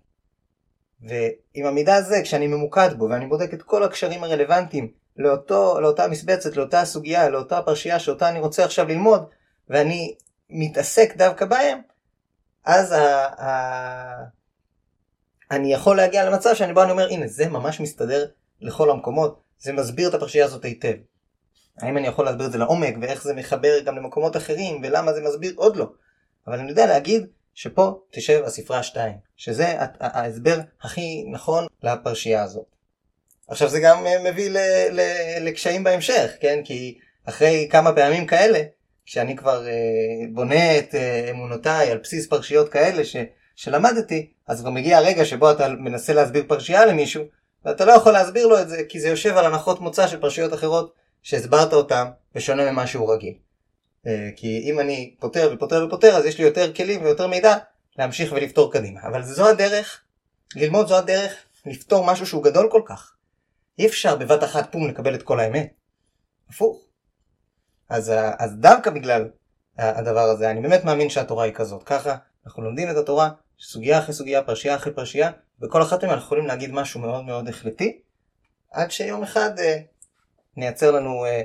ועם 1.00 1.66
המידע 1.66 1.94
הזה, 1.94 2.20
כשאני 2.22 2.46
ממוקד 2.46 2.98
בו 2.98 3.08
ואני 3.10 3.26
בודק 3.26 3.54
את 3.54 3.62
כל 3.62 3.82
הקשרים 3.82 4.24
הרלוונטיים 4.24 4.92
לאותו, 5.16 5.80
לאותה 5.80 6.08
משבצת, 6.08 6.56
לאותה 6.56 6.84
סוגיה, 6.84 7.28
לאותה 7.28 7.62
פרשייה 7.62 7.98
שאותה 7.98 8.28
אני 8.28 8.40
רוצה 8.40 8.64
עכשיו 8.64 8.88
ללמוד, 8.88 9.24
ואני 9.68 10.14
מתעסק 10.50 11.16
דווקא 11.16 11.44
בהם, 11.44 11.78
אז 12.64 12.92
ה, 12.92 13.26
ה, 13.42 14.24
אני 15.50 15.72
יכול 15.72 15.96
להגיע 15.96 16.30
למצב 16.30 16.54
שאני 16.54 16.72
בא 16.72 16.80
ואני 16.80 16.92
אומר, 16.92 17.08
הנה, 17.08 17.26
זה 17.26 17.48
ממש 17.48 17.80
מסתדר 17.80 18.26
לכל 18.60 18.90
המקומות, 18.90 19.42
זה 19.58 19.72
מסביר 19.72 20.08
את 20.08 20.14
הפרשייה 20.14 20.44
הזאת 20.44 20.64
היטב. 20.64 20.94
האם 21.78 21.98
אני 21.98 22.06
יכול 22.06 22.24
להסביר 22.24 22.46
את 22.46 22.52
זה 22.52 22.58
לעומק, 22.58 22.94
ואיך 23.00 23.22
זה 23.22 23.34
מחבר 23.34 23.80
גם 23.84 23.96
למקומות 23.96 24.36
אחרים, 24.36 24.82
ולמה 24.82 25.12
זה 25.12 25.20
מסביר? 25.22 25.52
עוד 25.56 25.76
לא. 25.76 25.86
אבל 26.46 26.58
אני 26.58 26.70
יודע 26.70 26.86
להגיד 26.86 27.26
שפה 27.54 28.00
תשב 28.10 28.42
הספרה 28.46 28.82
2, 28.82 29.14
שזה 29.36 29.76
ההסבר 30.00 30.60
הכי 30.82 31.24
נכון 31.32 31.66
לפרשייה 31.82 32.42
הזאת. 32.42 32.71
עכשיו 33.52 33.68
זה 33.68 33.80
גם 33.80 34.06
אה, 34.06 34.30
מביא 34.30 34.50
ל, 34.50 34.56
ל, 34.90 35.00
לקשיים 35.40 35.84
בהמשך, 35.84 36.30
כן? 36.40 36.60
כי 36.64 36.98
אחרי 37.28 37.68
כמה 37.70 37.92
פעמים 37.92 38.26
כאלה, 38.26 38.62
כשאני 39.06 39.36
כבר 39.36 39.66
אה, 39.66 39.72
בונה 40.32 40.78
את 40.78 40.94
אה, 40.94 41.30
אמונותיי 41.30 41.90
על 41.90 41.98
בסיס 41.98 42.26
פרשיות 42.26 42.68
כאלה 42.68 43.04
ש, 43.04 43.16
שלמדתי, 43.56 44.30
אז 44.48 44.60
כבר 44.60 44.70
מגיע 44.70 44.98
הרגע 44.98 45.24
שבו 45.24 45.50
אתה 45.50 45.68
מנסה 45.68 46.12
להסביר 46.12 46.44
פרשייה 46.48 46.86
למישהו, 46.86 47.24
ואתה 47.64 47.84
לא 47.84 47.92
יכול 47.92 48.12
להסביר 48.12 48.46
לו 48.46 48.60
את 48.60 48.68
זה, 48.68 48.82
כי 48.88 49.00
זה 49.00 49.08
יושב 49.08 49.36
על 49.36 49.46
הנחות 49.46 49.80
מוצא 49.80 50.08
של 50.08 50.20
פרשיות 50.20 50.54
אחרות 50.54 50.94
שהסברת 51.22 51.72
אותן 51.72 52.04
בשונה 52.34 52.72
ממה 52.72 52.86
שהוא 52.86 53.14
רגיל. 53.14 53.34
אה, 54.06 54.28
כי 54.36 54.70
אם 54.70 54.80
אני 54.80 55.14
פותר 55.20 55.50
ופותר 55.54 55.84
ופותר, 55.86 56.16
אז 56.16 56.24
יש 56.24 56.38
לי 56.38 56.44
יותר 56.44 56.72
כלים 56.72 57.04
ויותר 57.04 57.26
מידע 57.26 57.56
להמשיך 57.98 58.32
ולפתור 58.32 58.72
קדימה. 58.72 59.00
אבל 59.02 59.22
זו 59.22 59.48
הדרך, 59.48 60.00
ללמוד 60.56 60.88
זו 60.88 60.96
הדרך 60.96 61.32
לפתור 61.66 62.06
משהו 62.06 62.26
שהוא 62.26 62.44
גדול 62.44 62.68
כל 62.70 62.82
כך. 62.86 63.12
אי 63.78 63.86
אפשר 63.86 64.16
בבת 64.16 64.44
אחת 64.44 64.72
פום 64.72 64.88
לקבל 64.88 65.14
את 65.14 65.22
כל 65.22 65.40
האמת. 65.40 65.72
הפוך. 66.48 66.84
אז, 67.88 68.12
אז 68.38 68.56
דווקא 68.60 68.90
בגלל 68.90 69.30
הדבר 69.78 70.20
הזה, 70.20 70.50
אני 70.50 70.60
באמת 70.60 70.84
מאמין 70.84 71.10
שהתורה 71.10 71.44
היא 71.44 71.52
כזאת. 71.52 71.82
ככה 71.82 72.16
אנחנו 72.46 72.62
לומדים 72.62 72.90
את 72.90 72.96
התורה, 72.96 73.30
סוגיה 73.60 73.98
אחרי 73.98 74.14
סוגיה, 74.14 74.42
פרשייה 74.42 74.76
אחרי 74.76 74.94
פרשייה, 74.94 75.30
וכל 75.62 75.82
אחת 75.82 76.02
מהן 76.02 76.12
אנחנו 76.12 76.26
יכולים 76.26 76.46
להגיד 76.46 76.72
משהו 76.72 77.00
מאוד 77.00 77.24
מאוד 77.24 77.48
החלטי, 77.48 78.02
עד 78.70 78.90
שיום 78.90 79.22
אחד 79.22 79.58
אה, 79.58 79.78
נייצר 80.56 80.90
לנו 80.90 81.24
אה, 81.24 81.42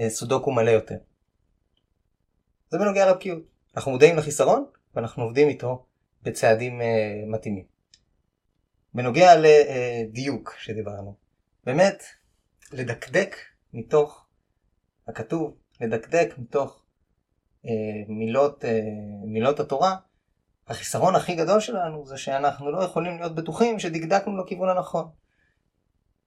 אה, 0.00 0.10
סודוקו 0.10 0.52
מלא 0.52 0.70
יותר. 0.70 0.96
זה 2.70 2.78
בנוגע 2.78 3.10
לבקיאות. 3.10 3.42
אנחנו 3.76 3.92
מודעים 3.92 4.16
לחיסרון, 4.16 4.64
ואנחנו 4.94 5.22
עובדים 5.22 5.48
איתו 5.48 5.86
בצעדים 6.22 6.80
אה, 6.80 7.22
מתאימים. 7.26 7.64
בנוגע 8.94 9.32
לדיוק 9.36 10.54
שדיברנו, 10.58 11.14
באמת 11.68 12.02
לדקדק 12.72 13.36
מתוך 13.72 14.26
הכתוב, 15.08 15.56
לדקדק 15.80 16.34
מתוך 16.38 16.82
אה, 17.66 17.70
מילות, 18.08 18.64
אה, 18.64 18.80
מילות 19.24 19.60
התורה, 19.60 19.96
החיסרון 20.68 21.16
הכי 21.16 21.34
גדול 21.34 21.60
שלנו 21.60 22.06
זה 22.06 22.18
שאנחנו 22.18 22.72
לא 22.72 22.82
יכולים 22.82 23.18
להיות 23.18 23.34
בטוחים 23.34 23.78
שדקדקנו 23.78 24.44
לכיוון 24.44 24.68
הנכון. 24.68 25.08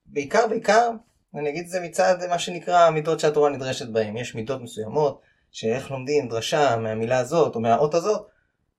בעיקר 0.05 0.47
בעיקר 0.47 0.91
אני 1.35 1.49
אגיד 1.49 1.63
את 1.63 1.69
זה 1.69 1.79
מצד 1.79 2.15
מה 2.29 2.39
שנקרא 2.39 2.79
המידות 2.79 3.19
שהתורה 3.19 3.49
נדרשת 3.49 3.87
בהן. 3.87 4.17
יש 4.17 4.35
מידות 4.35 4.61
מסוימות, 4.61 5.21
שאיך 5.51 5.91
לומדים 5.91 6.27
דרשה 6.27 6.77
מהמילה 6.77 7.19
הזאת 7.19 7.55
או 7.55 7.59
מהאות 7.59 7.93
הזאת, 7.93 8.27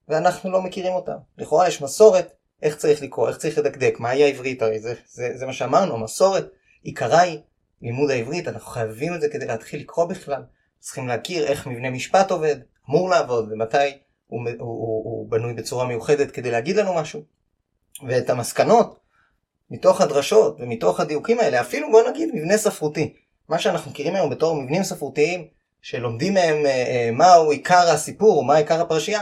ואנחנו 0.07 0.51
לא 0.51 0.61
מכירים 0.61 0.93
אותה. 0.93 1.15
לכאורה 1.37 1.67
יש 1.67 1.81
מסורת, 1.81 2.33
איך 2.63 2.75
צריך 2.75 3.01
לקרוא, 3.01 3.29
איך 3.29 3.37
צריך 3.37 3.57
לדקדק, 3.57 3.99
מהי 3.99 4.23
העברית, 4.23 4.61
הרי 4.61 4.79
זה, 4.79 4.93
זה, 5.07 5.31
זה 5.35 5.45
מה 5.45 5.53
שאמרנו, 5.53 5.95
המסורת, 5.95 6.49
עיקרה 6.83 7.19
היא 7.19 7.39
לימוד 7.81 8.11
העברית, 8.11 8.47
אנחנו 8.47 8.67
חייבים 8.67 9.13
את 9.13 9.21
זה 9.21 9.29
כדי 9.29 9.45
להתחיל 9.45 9.79
לקרוא 9.79 10.05
בכלל. 10.05 10.43
צריכים 10.79 11.07
להכיר 11.07 11.47
איך 11.47 11.67
מבנה 11.67 11.89
משפט 11.89 12.31
עובד, 12.31 12.55
אמור 12.89 13.09
לעבוד, 13.09 13.49
ומתי 13.51 13.77
הוא, 14.27 14.39
הוא, 14.49 14.59
הוא, 14.59 15.03
הוא 15.03 15.31
בנוי 15.31 15.53
בצורה 15.53 15.87
מיוחדת 15.87 16.31
כדי 16.31 16.51
להגיד 16.51 16.75
לנו 16.75 16.93
משהו. 16.93 17.23
ואת 18.07 18.29
המסקנות 18.29 18.99
מתוך 19.71 20.01
הדרשות 20.01 20.57
ומתוך 20.59 20.99
הדיוקים 20.99 21.39
האלה, 21.39 21.61
אפילו 21.61 21.91
בוא 21.91 22.09
נגיד 22.09 22.29
מבנה 22.33 22.57
ספרותי. 22.57 23.13
מה 23.49 23.59
שאנחנו 23.59 23.91
מכירים 23.91 24.15
היום 24.15 24.29
בתור 24.29 24.55
מבנים 24.55 24.83
ספרותיים, 24.83 25.47
שלומדים 25.81 26.33
מהם 26.33 26.65
אה, 26.65 26.71
אה, 26.71 27.09
מהו 27.11 27.51
עיקר 27.51 27.89
הסיפור 27.89 28.43
מה 28.43 28.55
עיקר 28.55 28.81
הפרשייה, 28.81 29.21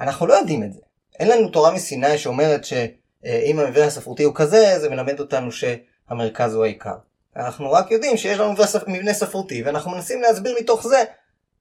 אנחנו 0.00 0.26
לא 0.26 0.34
יודעים 0.34 0.62
את 0.62 0.72
זה. 0.72 0.80
אין 1.18 1.28
לנו 1.28 1.48
תורה 1.48 1.70
מסיני 1.70 2.18
שאומרת 2.18 2.64
שאם 2.64 3.58
המבנה 3.58 3.84
הספרותי 3.84 4.22
הוא 4.22 4.34
כזה, 4.34 4.78
זה 4.78 4.90
מלמד 4.90 5.20
אותנו 5.20 5.50
שהמרכז 5.52 6.54
הוא 6.54 6.64
העיקר. 6.64 6.94
אנחנו 7.36 7.72
רק 7.72 7.90
יודעים 7.90 8.16
שיש 8.16 8.38
לנו 8.38 8.54
מבנה 8.86 9.14
ספרותי, 9.14 9.62
ואנחנו 9.62 9.90
מנסים 9.90 10.22
להסביר 10.22 10.56
מתוך 10.60 10.86
זה 10.88 11.04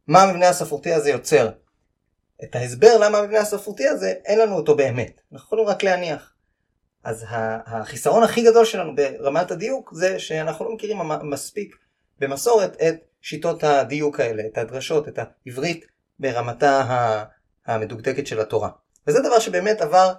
מה 0.08 0.22
המבנה 0.22 0.50
הספרותי 0.50 0.94
הזה 0.94 1.10
יוצר. 1.10 1.50
את 2.44 2.56
ההסבר 2.56 2.98
למה 2.98 3.18
המבנה 3.18 3.40
הספרותי 3.40 3.88
הזה, 3.88 4.14
אין 4.26 4.40
לנו 4.40 4.56
אותו 4.56 4.76
באמת. 4.76 5.22
אנחנו 5.34 5.46
יכולים 5.46 5.66
רק 5.66 5.84
להניח. 5.84 6.34
אז 7.04 7.26
החיסרון 7.66 8.24
הכי 8.24 8.44
גדול 8.44 8.66
שלנו 8.66 8.96
ברמת 8.96 9.52
הדיוק 9.52 9.94
זה 9.94 10.20
שאנחנו 10.20 10.66
לא 10.66 10.76
מכירים 10.76 10.98
מספיק 11.24 11.76
במסורת 12.20 12.82
את 12.82 12.96
שיטות 13.22 13.64
הדיוק 13.64 14.20
האלה, 14.20 14.44
את 14.54 14.58
הדרשות, 14.58 15.08
את 15.08 15.20
העברית 15.20 15.86
ברמתה 16.20 16.84
המדוקדקת 17.66 18.28
של 18.28 18.40
התורה. 18.40 18.70
וזה 19.08 19.20
דבר 19.20 19.40
שבאמת 19.40 19.82
עבר, 19.82 20.14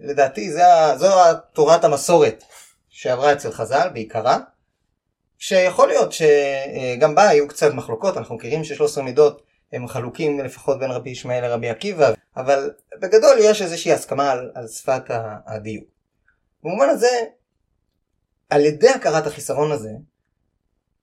לדעתי, 0.00 0.52
זה, 0.52 0.62
זו 0.96 1.08
תורת 1.52 1.84
המסורת 1.84 2.44
שעברה 2.88 3.32
אצל 3.32 3.52
חז"ל 3.52 3.88
בעיקרה, 3.92 4.38
שיכול 5.38 5.88
להיות 5.88 6.12
שגם 6.12 7.14
בה 7.14 7.28
היו 7.28 7.48
קצת 7.48 7.74
מחלוקות, 7.74 8.16
אנחנו 8.16 8.34
מכירים 8.34 8.64
ש-13 8.64 9.02
מידות 9.02 9.42
הם 9.72 9.88
חלוקים 9.88 10.40
לפחות 10.40 10.78
בין 10.78 10.90
רבי 10.90 11.10
ישמעאל 11.10 11.40
לרבי 11.42 11.70
עקיבא, 11.70 12.12
אבל 12.36 12.70
בגדול 13.00 13.36
יש 13.40 13.62
איזושהי 13.62 13.92
הסכמה 13.92 14.30
על, 14.30 14.50
על 14.54 14.68
שפת 14.68 15.02
הדיוק. 15.46 15.84
במובן 16.62 16.88
הזה, 16.88 17.20
על 18.50 18.64
ידי 18.64 18.88
הכרת 18.88 19.26
החיסרון 19.26 19.72
הזה, 19.72 19.90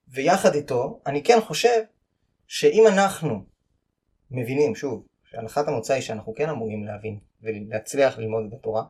ויחד 0.07 0.55
איתו, 0.55 1.01
אני 1.05 1.23
כן 1.23 1.41
חושב 1.41 1.81
שאם 2.47 2.87
אנחנו 2.87 3.43
מבינים, 4.31 4.75
שוב, 4.75 5.05
שהנחת 5.23 5.67
המוצא 5.67 5.93
היא 5.93 6.01
שאנחנו 6.01 6.35
כן 6.35 6.49
אמורים 6.49 6.85
להבין 6.85 7.19
ולהצליח 7.43 8.17
ללמוד 8.17 8.45
את 8.47 8.53
התורה, 8.53 8.83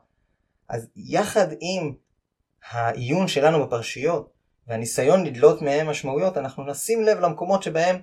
אז 0.70 0.88
יחד 0.96 1.48
עם 1.60 1.94
העיון 2.70 3.28
שלנו 3.28 3.66
בפרשיות 3.66 4.34
והניסיון 4.68 5.26
לדלות 5.26 5.62
מהם 5.62 5.88
משמעויות, 5.88 6.38
אנחנו 6.38 6.66
נשים 6.66 7.04
לב 7.04 7.20
למקומות 7.20 7.64
שבהם 7.64 7.96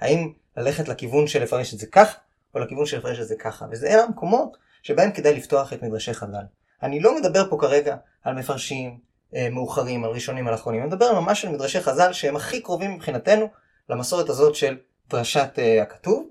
האם 0.00 0.32
ללכת 0.56 0.88
לכיוון 0.88 1.26
של 1.26 1.42
לפרש 1.42 1.74
את 1.74 1.78
זה 1.78 1.86
כך, 1.86 2.16
או 2.54 2.60
לכיוון 2.60 2.86
של 2.86 2.98
לפרש 2.98 3.20
את 3.20 3.28
זה 3.28 3.34
ככה. 3.36 3.66
וזה 3.70 3.86
אלה 3.86 4.02
המקומות 4.02 4.56
שבהם 4.82 5.12
כדאי 5.12 5.34
לפתוח 5.34 5.72
את 5.72 5.82
מדרשי 5.82 6.14
חז"ל. 6.14 6.44
אני 6.82 7.00
לא 7.00 7.16
מדבר 7.16 7.50
פה 7.50 7.56
כרגע 7.60 7.96
על 8.22 8.34
מפרשים 8.34 8.98
אה, 9.34 9.48
מאוחרים, 9.50 10.04
על 10.04 10.10
ראשונים, 10.10 10.48
על 10.48 10.54
אחרונים, 10.54 10.80
אני 10.80 10.88
מדבר 10.88 11.20
ממש 11.20 11.44
על 11.44 11.52
מדרשי 11.52 11.80
חז"ל 11.80 12.12
שהם 12.12 12.36
הכי 12.36 12.60
קרובים 12.60 12.94
מבחינתנו 12.94 13.46
למסורת 13.88 14.28
הזאת 14.28 14.54
של 14.54 14.78
דרשת 15.10 15.58
אה, 15.58 15.82
הכתוב, 15.82 16.28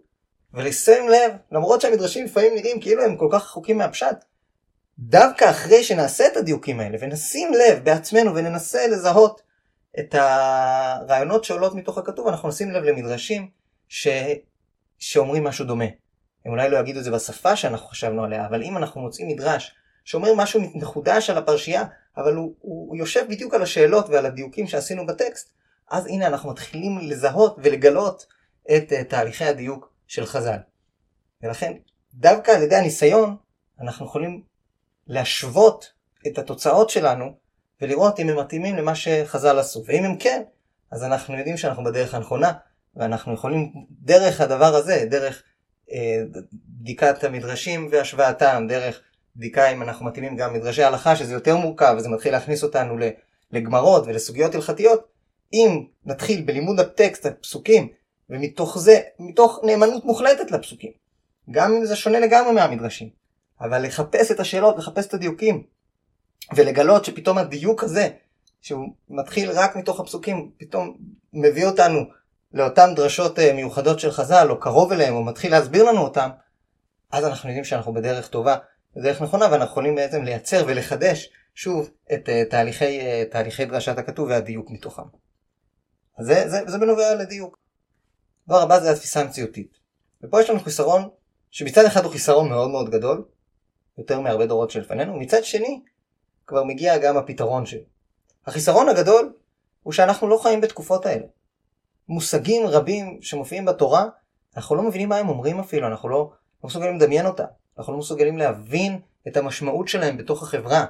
ולשים 0.53 1.09
לב, 1.09 1.31
למרות 1.51 1.81
שהמדרשים 1.81 2.25
לפעמים 2.25 2.55
נראים 2.55 2.81
כאילו 2.81 3.03
הם 3.03 3.17
כל 3.17 3.27
כך 3.31 3.43
רחוקים 3.43 3.77
מהפשט, 3.77 4.25
דווקא 4.99 5.49
אחרי 5.49 5.83
שנעשה 5.83 6.27
את 6.27 6.37
הדיוקים 6.37 6.79
האלה 6.79 6.97
ונשים 7.01 7.53
לב 7.53 7.83
בעצמנו 7.83 8.35
וננסה 8.35 8.87
לזהות 8.87 9.41
את 9.99 10.15
הרעיונות 10.15 11.43
שעולות 11.43 11.75
מתוך 11.75 11.97
הכתוב, 11.97 12.27
אנחנו 12.27 12.49
נשים 12.49 12.71
לב 12.71 12.83
למדרשים 12.83 13.49
ש... 13.89 14.07
שאומרים 14.99 15.43
משהו 15.43 15.65
דומה. 15.65 15.85
הם 16.45 16.51
אולי 16.51 16.69
לא 16.69 16.77
יגידו 16.77 16.99
את 16.99 17.03
זה 17.03 17.11
בשפה 17.11 17.55
שאנחנו 17.55 17.87
חשבנו 17.87 18.23
עליה, 18.23 18.45
אבל 18.45 18.63
אם 18.63 18.77
אנחנו 18.77 19.01
מוצאים 19.01 19.27
מדרש 19.27 19.75
שאומר 20.05 20.33
משהו 20.35 20.61
מחודש 20.75 21.29
על 21.29 21.37
הפרשייה, 21.37 21.83
אבל 22.17 22.35
הוא, 22.35 22.53
הוא, 22.59 22.89
הוא 22.89 22.97
יושב 22.97 23.25
בדיוק 23.29 23.53
על 23.53 23.61
השאלות 23.61 24.09
ועל 24.09 24.25
הדיוקים 24.25 24.67
שעשינו 24.67 25.05
בטקסט, 25.05 25.53
אז 25.91 26.07
הנה 26.07 26.27
אנחנו 26.27 26.49
מתחילים 26.49 26.99
לזהות 27.01 27.55
ולגלות 27.63 28.25
את 28.75 28.91
uh, 28.91 29.03
תהליכי 29.03 29.45
הדיוק 29.45 29.90
של 30.11 30.25
חז"ל. 30.25 30.57
ולכן, 31.43 31.73
דווקא 32.13 32.51
על 32.51 32.61
ידי 32.61 32.75
הניסיון, 32.75 33.35
אנחנו 33.81 34.05
יכולים 34.05 34.43
להשוות 35.07 35.93
את 36.27 36.37
התוצאות 36.37 36.89
שלנו 36.89 37.37
ולראות 37.81 38.19
אם 38.19 38.29
הם 38.29 38.39
מתאימים 38.39 38.75
למה 38.75 38.95
שחז"ל 38.95 39.59
עשו. 39.59 39.83
ואם 39.85 40.03
הם 40.03 40.17
כן, 40.17 40.43
אז 40.91 41.03
אנחנו 41.03 41.37
יודעים 41.37 41.57
שאנחנו 41.57 41.83
בדרך 41.83 42.13
הנכונה, 42.13 42.51
ואנחנו 42.95 43.33
יכולים 43.33 43.71
דרך 43.89 44.41
הדבר 44.41 44.75
הזה, 44.75 45.05
דרך 45.09 45.43
אה, 45.91 46.23
בדיקת 46.79 47.23
המדרשים 47.23 47.87
והשוואתם, 47.91 48.65
דרך 48.69 49.01
בדיקה 49.35 49.71
אם 49.71 49.81
אנחנו 49.81 50.05
מתאימים 50.05 50.35
גם 50.35 50.53
מדרשי 50.53 50.83
הלכה, 50.83 51.15
שזה 51.15 51.33
יותר 51.33 51.57
מורכב, 51.57 51.95
וזה 51.97 52.09
מתחיל 52.09 52.31
להכניס 52.31 52.63
אותנו 52.63 52.97
לגמרות 53.51 54.03
ולסוגיות 54.07 54.55
הלכתיות, 54.55 55.07
אם 55.53 55.85
נתחיל 56.05 56.41
בלימוד 56.45 56.79
הטקסט, 56.79 57.25
הפסוקים, 57.25 58.00
ומתוך 58.31 58.79
זה, 58.79 58.99
מתוך 59.19 59.59
נאמנות 59.63 60.05
מוחלטת 60.05 60.51
לפסוקים, 60.51 60.91
גם 61.51 61.73
אם 61.73 61.85
זה 61.85 61.95
שונה 61.95 62.19
לגמרי 62.19 62.51
מהמדרשים, 62.51 63.09
אבל 63.61 63.85
לחפש 63.85 64.31
את 64.31 64.39
השאלות, 64.39 64.77
לחפש 64.77 65.07
את 65.07 65.13
הדיוקים, 65.13 65.63
ולגלות 66.55 67.05
שפתאום 67.05 67.37
הדיוק 67.37 67.83
הזה, 67.83 68.09
שהוא 68.61 68.87
מתחיל 69.09 69.51
רק 69.51 69.75
מתוך 69.75 69.99
הפסוקים, 69.99 70.51
פתאום 70.57 70.97
מביא 71.33 71.65
אותנו 71.65 71.99
לאותן 72.53 72.95
דרשות 72.95 73.39
אה, 73.39 73.53
מיוחדות 73.53 73.99
של 73.99 74.11
חז"ל, 74.11 74.47
או 74.49 74.59
קרוב 74.59 74.91
אליהם, 74.91 75.13
או 75.13 75.23
מתחיל 75.23 75.51
להסביר 75.51 75.83
לנו 75.83 76.01
אותם, 76.01 76.29
אז 77.11 77.25
אנחנו 77.25 77.49
יודעים 77.49 77.65
שאנחנו 77.65 77.93
בדרך 77.93 78.27
טובה, 78.27 78.55
בדרך 78.95 79.21
נכונה, 79.21 79.45
ואנחנו 79.51 79.71
יכולים 79.71 79.95
בעצם 79.95 80.23
לייצר 80.23 80.63
ולחדש 80.67 81.29
שוב 81.55 81.89
את 82.13 82.29
uh, 82.29 82.51
תהליכי, 82.51 82.99
uh, 83.01 83.31
תהליכי 83.31 83.65
דרשת 83.65 83.97
הכתוב 83.97 84.29
והדיוק 84.29 84.71
מתוכם. 84.71 85.03
זה, 86.19 86.49
זה, 86.49 86.59
זה 86.67 86.77
בנובע 86.77 87.15
לדיוק. 87.15 87.60
דבר 88.47 88.61
הבא 88.61 88.79
זה 88.79 88.91
התפיסה 88.91 89.21
המציאותית. 89.21 89.77
ופה 90.23 90.41
יש 90.41 90.49
לנו 90.49 90.59
חיסרון, 90.59 91.09
שמצד 91.51 91.85
אחד 91.85 92.03
הוא 92.03 92.11
חיסרון 92.11 92.49
מאוד 92.49 92.69
מאוד 92.69 92.89
גדול, 92.89 93.25
יותר 93.97 94.19
מהרבה 94.19 94.45
דורות 94.45 94.71
שלפנינו, 94.71 95.19
מצד 95.19 95.43
שני, 95.43 95.81
כבר 96.47 96.63
מגיע 96.63 96.97
גם 96.97 97.17
הפתרון 97.17 97.65
שלו. 97.65 97.81
החיסרון 98.45 98.89
הגדול 98.89 99.33
הוא 99.83 99.93
שאנחנו 99.93 100.27
לא 100.27 100.39
חיים 100.43 100.61
בתקופות 100.61 101.05
האלה. 101.05 101.25
מושגים 102.07 102.67
רבים 102.67 103.21
שמופיעים 103.21 103.65
בתורה, 103.65 104.05
אנחנו 104.57 104.75
לא 104.75 104.83
מבינים 104.83 105.09
מה 105.09 105.17
הם 105.17 105.29
אומרים 105.29 105.59
אפילו, 105.59 105.87
אנחנו 105.87 106.09
לא, 106.09 106.31
לא 106.63 106.67
מסוגלים 106.67 106.95
לדמיין 106.95 107.25
אותם. 107.25 107.43
אנחנו 107.77 107.93
לא 107.93 107.99
מסוגלים 107.99 108.37
להבין 108.37 108.99
את 109.27 109.37
המשמעות 109.37 109.87
שלהם 109.87 110.17
בתוך 110.17 110.43
החברה. 110.43 110.85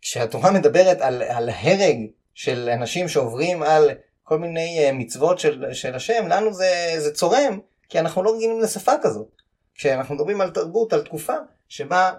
כשהתורה 0.00 0.50
מדברת 0.50 1.00
על, 1.00 1.22
על 1.22 1.48
הרג 1.48 1.98
של 2.34 2.68
אנשים 2.68 3.08
שעוברים 3.08 3.62
על 3.62 3.90
כל 4.28 4.38
מיני 4.38 4.78
אה, 4.78 4.92
מצוות 4.92 5.38
של, 5.38 5.64
של 5.72 5.94
השם, 5.94 6.28
לנו 6.28 6.54
זה, 6.54 6.94
זה 6.98 7.14
צורם, 7.14 7.58
כי 7.88 7.98
אנחנו 7.98 8.22
לא 8.22 8.34
רגילים 8.34 8.60
לשפה 8.60 8.92
כזאת. 9.02 9.28
כשאנחנו 9.74 10.14
מדברים 10.14 10.40
על 10.40 10.50
תרבות, 10.50 10.92
על 10.92 11.02
תקופה 11.02 11.34
שבה 11.68 12.12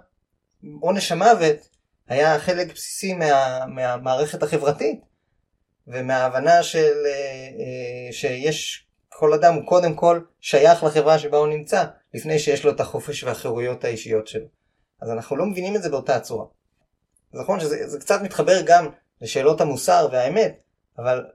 עונש 0.80 1.12
המוות 1.12 1.56
היה 2.08 2.40
חלק 2.40 2.74
בסיסי 2.74 3.14
מה, 3.14 3.66
מהמערכת 3.68 4.44
החברתית, 4.44 5.00
ומההבנה 5.88 6.64
של, 6.64 6.94
אה, 7.06 7.12
אה, 7.12 8.12
שיש, 8.12 8.88
כל 9.10 9.34
אדם 9.34 9.54
הוא 9.54 9.66
קודם 9.66 9.96
כל 9.96 10.22
שייך 10.42 10.84
לחברה 10.84 11.20
שבה 11.20 11.38
הוא 11.38 11.48
נמצא, 11.48 11.86
לפני 12.14 12.40
שיש 12.40 12.66
לו 12.66 12.72
את 12.72 12.80
החופש 12.80 13.24
והחירויות 13.24 13.84
האישיות 13.84 14.28
שלו. 14.28 14.48
אז 15.02 15.10
אנחנו 15.10 15.36
לא 15.36 15.46
מבינים 15.46 15.76
את 15.76 15.84
זה 15.84 15.90
באותה 15.90 16.20
צורה. 16.20 16.46
זה 17.34 17.42
נכון 17.42 17.60
שזה 17.60 18.00
קצת 18.00 18.22
מתחבר 18.22 18.62
גם 18.66 18.90
לשאלות 19.22 19.62
המוסר 19.62 20.08
והאמת, 20.12 20.58
אבל 20.98 21.26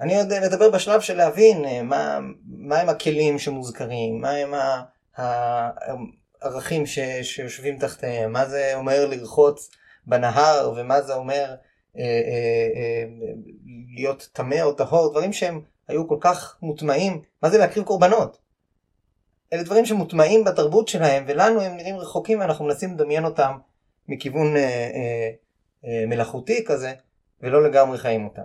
אני 0.00 0.16
עוד 0.16 0.26
מדבר 0.46 0.70
בשלב 0.70 1.00
של 1.00 1.16
להבין 1.16 1.64
אה, 1.64 1.82
מה, 1.82 2.18
מה 2.46 2.80
הם 2.80 2.88
הכלים 2.88 3.38
שמוזכרים, 3.38 4.20
מה 4.20 4.30
הם 4.30 4.54
הערכים 6.42 6.86
ש, 6.86 6.98
שיושבים 7.22 7.78
תחתיהם, 7.78 8.32
מה 8.32 8.46
זה 8.46 8.72
אומר 8.74 9.06
לרחוץ 9.06 9.70
בנהר 10.06 10.72
ומה 10.76 11.02
זה 11.02 11.14
אומר 11.14 11.54
אה, 11.98 12.02
אה, 12.02 12.68
אה, 12.76 13.04
להיות 13.94 14.28
טמא 14.32 14.62
או 14.62 14.72
טהור, 14.72 15.10
דברים 15.10 15.32
שהם 15.32 15.60
היו 15.88 16.08
כל 16.08 16.18
כך 16.20 16.56
מוטמעים, 16.62 17.22
מה 17.42 17.50
זה 17.50 17.58
להקריב 17.58 17.84
קורבנות? 17.84 18.46
אלה 19.52 19.62
דברים 19.62 19.86
שמוטמעים 19.86 20.44
בתרבות 20.44 20.88
שלהם 20.88 21.24
ולנו 21.26 21.60
הם 21.60 21.76
נראים 21.76 21.96
רחוקים 21.96 22.40
ואנחנו 22.40 22.64
מנסים 22.64 22.94
לדמיין 22.94 23.24
אותם 23.24 23.52
מכיוון 24.08 24.56
אה, 24.56 24.62
אה, 24.62 25.30
אה, 25.84 26.06
מלאכותי 26.06 26.64
כזה 26.64 26.92
ולא 27.40 27.62
לגמרי 27.62 27.98
חיים 27.98 28.24
אותם. 28.24 28.42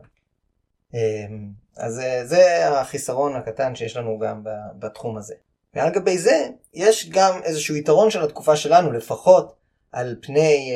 אז 1.78 2.02
זה 2.24 2.70
החיסרון 2.70 3.36
הקטן 3.36 3.76
שיש 3.76 3.98
לנו 3.98 4.20
גם 4.20 4.44
בתחום 4.80 5.18
הזה. 5.18 5.36
ועל 5.74 5.90
גבי 5.92 6.18
זה 6.18 6.48
יש 6.74 7.10
גם 7.10 7.40
איזשהו 7.44 7.76
יתרון 7.76 8.12
של 8.12 8.24
התקופה 8.24 8.56
שלנו 8.56 8.92
לפחות 8.92 9.56
על 9.92 10.16
פני 10.22 10.74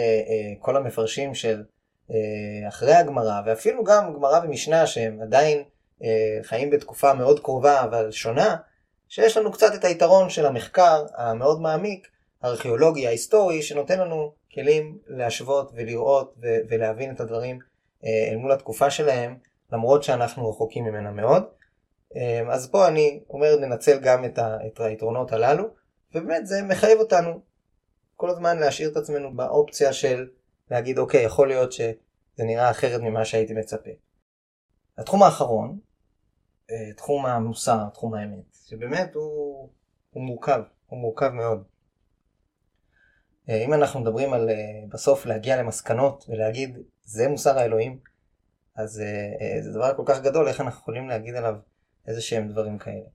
כל 0.60 0.78
המפרשים 0.78 1.36
של 1.36 1.64
אחרי 2.68 2.94
הגמרא 2.94 3.42
ואפילו 3.46 3.84
גם 3.84 4.14
גמרא 4.14 4.40
ומשנה 4.44 4.88
שהם 4.88 5.22
עדיין 5.22 5.64
חיים 6.42 6.70
בתקופה 6.70 7.14
מאוד 7.14 7.40
קרובה 7.40 7.84
אבל 7.84 8.12
שונה 8.12 8.56
שיש 9.10 9.38
לנו 9.38 9.52
קצת 9.52 9.76
את 9.76 9.84
היתרון 9.84 10.30
של 10.30 10.46
המחקר 10.46 11.06
המאוד 11.16 11.62
מעמיק, 11.62 12.08
הארכיאולוגי, 12.42 13.08
ההיסטורי, 13.08 13.62
שנותן 13.62 14.00
לנו 14.00 14.34
כלים 14.54 14.98
להשוות 15.08 15.72
ולראות 15.76 16.36
ולהבין 16.70 17.12
את 17.12 17.20
הדברים 17.20 17.60
אה, 18.06 18.30
אל 18.32 18.36
מול 18.36 18.52
התקופה 18.52 18.90
שלהם, 18.90 19.38
למרות 19.76 20.04
שאנחנו 20.04 20.50
רחוקים 20.50 20.86
ממנה 20.86 21.12
מאוד. 21.12 21.44
אה, 22.16 22.42
אז 22.54 22.70
פה 22.72 22.88
אני 22.88 23.24
אומר 23.30 23.56
לנצל 23.56 24.00
גם 24.00 24.26
את, 24.26 24.38
ה- 24.38 24.58
את 24.68 24.80
היתרונות 24.80 25.32
הללו, 25.32 25.64
ובאמת 26.16 26.48
זה 26.48 26.64
מחייב 26.64 27.00
אותנו 27.00 27.42
כל 28.16 28.30
הזמן 28.30 28.58
להשאיר 28.58 28.92
את 28.92 28.98
עצמנו 28.98 29.36
באופציה 29.36 29.94
של 29.94 30.28
להגיד 30.72 30.98
אוקיי, 30.98 31.24
יכול 31.24 31.48
להיות 31.48 31.72
שזה 31.72 31.94
נראה 32.40 32.72
אחרת 32.72 33.02
ממה 33.02 33.26
שהייתי 33.26 33.54
מצפה. 33.54 33.90
התחום 34.98 35.24
האחרון 35.24 35.80
אה, 36.72 36.94
תחום 36.94 37.26
המוסר, 37.26 37.90
תחום 37.94 38.14
האמת, 38.14 38.58
שבאמת 38.66 39.16
הוא, 39.16 39.70
הוא 40.12 40.24
מורכב, 40.24 40.62
הוא 40.88 41.00
מורכב 41.00 41.30
מאוד. 41.30 41.64
אה, 43.50 43.66
אם 43.66 43.74
אנחנו 43.74 44.00
מדברים 44.00 44.34
על 44.34 44.50
אה, 44.50 44.56
בסוף 44.90 45.26
להגיע 45.26 45.58
למסקנות 45.62 46.26
ולהגיד 46.30 46.78
זה 47.04 47.28
מוסר 47.28 47.58
האלוהים, 47.60 48.00
אז 48.76 49.04
זה 49.62 49.72
דבר 49.74 49.94
כל 49.96 50.04
כך 50.06 50.22
גדול, 50.22 50.48
איך 50.48 50.62
אנחנו 50.62 50.80
יכולים 50.80 51.10
להגיד 51.10 51.36
עליו 51.36 51.56
איזה 52.08 52.22
שהם 52.22 52.48
דברים 52.48 52.78
כאלה. 52.78 53.08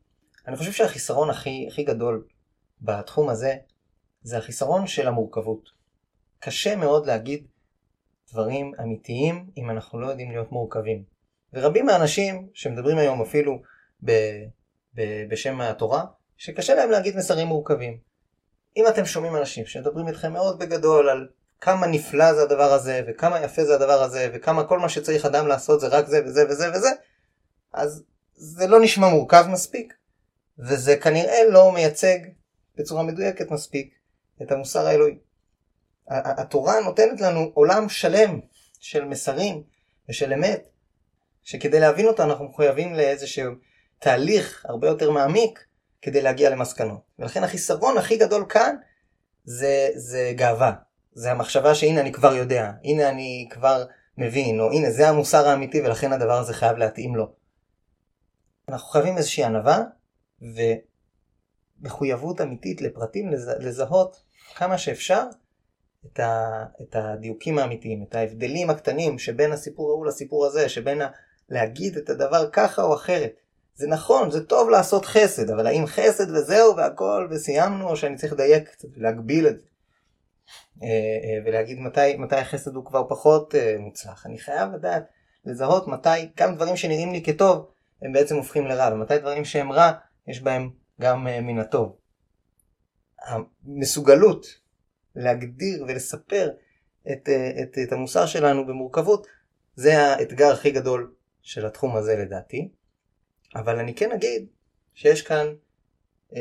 אני 0.47 0.57
חושב 0.57 0.73
שהחיסרון 0.73 1.31
הכי, 1.31 1.67
הכי 1.71 1.85
גדול 1.85 2.27
בתחום 2.81 3.29
הזה, 3.29 3.57
זה 4.23 4.39
החיסרון 4.39 4.87
של 4.87 5.09
המורכבות. 5.09 5.71
קשה 6.39 6.77
מאוד 6.77 7.07
להגיד 7.07 7.47
דברים 8.33 8.73
אמיתיים 8.83 9.51
אם 9.57 9.71
אנחנו 9.71 10.01
לא 10.01 10.07
יודעים 10.07 10.31
להיות 10.31 10.53
מורכבים. 10.53 11.05
ורבים 11.53 11.87
מהאנשים 11.87 12.49
שמדברים 12.55 12.99
היום 12.99 13.23
אפילו 13.23 13.63
ב, 14.05 14.13
ב, 14.95 15.29
בשם 15.31 15.61
התורה, 15.61 16.05
שקשה 16.37 16.75
להם 16.75 16.91
להגיד 16.91 17.17
מסרים 17.17 17.47
מורכבים. 17.47 17.99
אם 18.77 18.85
אתם 18.89 19.05
שומעים 19.05 19.37
אנשים 19.37 19.67
שמדברים 19.67 20.09
איתכם 20.09 20.33
מאוד 20.33 20.59
בגדול 20.59 21.09
על 21.09 21.29
כמה 21.61 21.87
נפלא 21.87 22.35
זה 22.35 22.43
הדבר 22.43 22.73
הזה, 22.73 23.03
וכמה 23.09 23.41
יפה 23.41 23.65
זה 23.65 23.75
הדבר 23.75 24.03
הזה, 24.03 24.31
וכמה 24.35 24.65
כל 24.65 24.79
מה 24.79 24.89
שצריך 24.89 25.25
אדם 25.25 25.47
לעשות 25.47 25.81
זה 25.81 25.89
רק 25.89 26.07
זה 26.07 26.21
וזה 26.25 26.45
וזה 26.49 26.71
וזה, 26.75 26.89
אז 27.73 28.03
זה 28.35 28.67
לא 28.67 28.81
נשמע 28.81 29.09
מורכב 29.09 29.45
מספיק, 29.49 29.95
וזה 30.59 30.97
כנראה 30.97 31.45
לא 31.51 31.73
מייצג 31.73 32.19
בצורה 32.77 33.03
מדויקת 33.03 33.51
מספיק 33.51 33.95
את 34.43 34.53
המוסר 34.53 34.87
האלוהי. 34.87 35.19
התורה 36.09 36.81
נותנת 36.81 37.21
לנו 37.21 37.51
עולם 37.55 37.89
שלם 37.89 38.41
של 38.81 39.05
מסרים 39.05 39.63
ושל 40.09 40.33
אמת, 40.33 40.69
שכדי 41.43 41.81
להבין 41.81 42.07
אותו 42.07 42.23
אנחנו 42.23 42.45
מחויבים 42.45 42.95
לאיזשהו 42.95 43.53
תהליך 43.99 44.67
הרבה 44.69 44.89
יותר 44.89 45.11
מעמיק 45.11 45.65
כדי 46.03 46.23
להגיע 46.23 46.51
למסקנות. 46.51 47.01
ולכן 47.19 47.45
החיסרון 47.45 47.99
הכי 47.99 48.17
גדול 48.17 48.45
כאן 48.49 48.77
זה, 49.45 49.89
זה 49.95 50.33
גאווה. 50.37 50.73
זה 51.13 51.31
המחשבה 51.31 51.75
שהנה 51.75 52.01
אני 52.01 52.13
כבר 52.13 52.35
יודע, 52.35 52.73
הנה 52.85 53.09
אני 53.09 53.49
כבר 53.51 53.85
מבין, 54.19 54.61
או 54.61 54.71
הנה 54.73 54.91
זה 54.91 55.09
המוסר 55.09 55.49
האמיתי 55.49 55.81
ולכן 55.81 56.13
הדבר 56.13 56.39
הזה 56.39 56.55
חייב 56.55 56.77
להתאים 56.77 57.17
לו. 57.17 57.33
אנחנו 58.69 58.89
חייבים 58.89 59.17
איזושהי 59.17 59.45
ענווה 59.45 59.83
ומחויבות 61.81 62.41
אמיתית 62.41 62.83
לפרטים 62.83 63.31
לזה, 63.31 63.53
לזהות 63.59 64.23
כמה 64.55 64.79
שאפשר 64.79 65.25
את, 66.07 66.21
ה, 66.21 66.65
את 66.83 66.97
הדיוקים 66.97 67.59
האמיתיים, 67.59 68.05
את 68.09 68.15
ההבדלים 68.15 68.71
הקטנים 68.71 69.19
שבין 69.19 69.53
הסיפור 69.53 69.91
ההוא 69.91 70.07
לסיפור 70.07 70.47
הזה, 70.47 70.69
שבין 70.69 71.03
להגיד 71.49 71.97
את 71.97 72.11
הדבר 72.11 72.51
ככה 72.51 72.83
או 72.83 72.95
אחרת. 72.95 73.33
זה 73.75 73.87
נכון, 73.87 74.31
זה 74.31 74.47
טוב 74.47 74.71
לעשות 74.71 75.05
חסד, 75.05 75.51
אבל 75.51 75.67
האם 75.67 75.87
חסד 75.87 76.31
וזהו 76.31 76.77
והכל 76.77 77.29
וסיימנו, 77.31 77.89
או 77.89 77.97
שאני 77.97 78.17
צריך 78.17 78.33
לדייק 78.33 78.69
קצת 78.69 78.89
ולהגביל 78.97 79.47
את 79.47 79.61
זה? 79.61 79.70
אה, 80.83 80.89
אה, 80.89 81.39
ולהגיד 81.45 81.79
מתי, 81.79 82.17
מתי 82.17 82.37
החסד 82.37 82.75
הוא 82.75 82.85
כבר 82.85 83.09
פחות 83.09 83.55
אה, 83.55 83.77
מוצלח. 83.79 84.27
אני 84.27 84.39
חייב 84.39 84.73
לדעת, 84.73 85.05
לזהות 85.45 85.89
מתי 85.89 86.31
גם 86.37 86.55
דברים 86.55 86.77
שנראים 86.77 87.13
לי 87.13 87.23
כטוב, 87.23 87.71
הם 88.03 88.13
בעצם 88.13 88.37
הופכים 88.37 88.67
לרע, 88.67 88.95
ומתי 88.95 89.19
דברים 89.19 89.45
שהם 89.45 89.73
רע, 89.73 89.93
יש 90.27 90.43
בהם 90.43 90.71
גם 91.01 91.25
מן 91.25 91.59
הטוב. 91.59 91.97
המסוגלות 93.27 94.47
להגדיר 95.17 95.85
ולספר 95.89 96.51
את, 97.13 97.29
את, 97.63 97.79
את 97.83 97.93
המוסר 97.93 98.27
שלנו 98.27 98.67
במורכבות, 98.67 99.27
זה 99.75 99.99
האתגר 99.99 100.53
הכי 100.53 100.71
גדול 100.71 101.15
של 101.43 101.67
התחום 101.67 101.97
הזה 101.97 102.17
לדעתי, 102.17 102.69
אבל 103.55 103.79
אני 103.79 103.95
כן 103.95 104.13
אגיד 104.13 104.47
שיש 104.95 105.23
כאן 105.23 105.47
אה, 106.37 106.41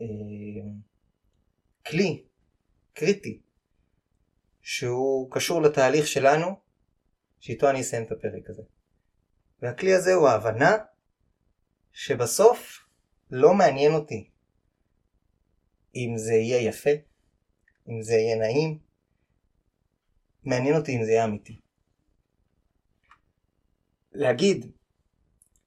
אה, 0.00 0.70
כלי 1.86 2.22
קריטי 2.98 3.40
שהוא 4.62 5.30
קשור 5.30 5.62
לתהליך 5.62 6.06
שלנו, 6.06 6.60
שאיתו 7.40 7.70
אני 7.70 7.80
אסיים 7.80 8.04
את 8.04 8.12
הפרק 8.12 8.50
הזה. 8.50 8.62
והכלי 9.62 9.94
הזה 9.94 10.14
הוא 10.14 10.28
ההבנה 10.28 10.76
שבסוף 11.92 12.86
לא 13.30 13.54
מעניין 13.54 13.92
אותי 13.92 14.30
אם 15.94 16.14
זה 16.16 16.34
יהיה 16.34 16.68
יפה, 16.68 16.90
אם 17.88 18.02
זה 18.02 18.14
יהיה 18.14 18.36
נעים, 18.36 18.78
מעניין 20.44 20.76
אותי 20.76 20.96
אם 20.96 21.04
זה 21.04 21.10
יהיה 21.10 21.24
אמיתי. 21.24 21.60
להגיד 24.12 24.72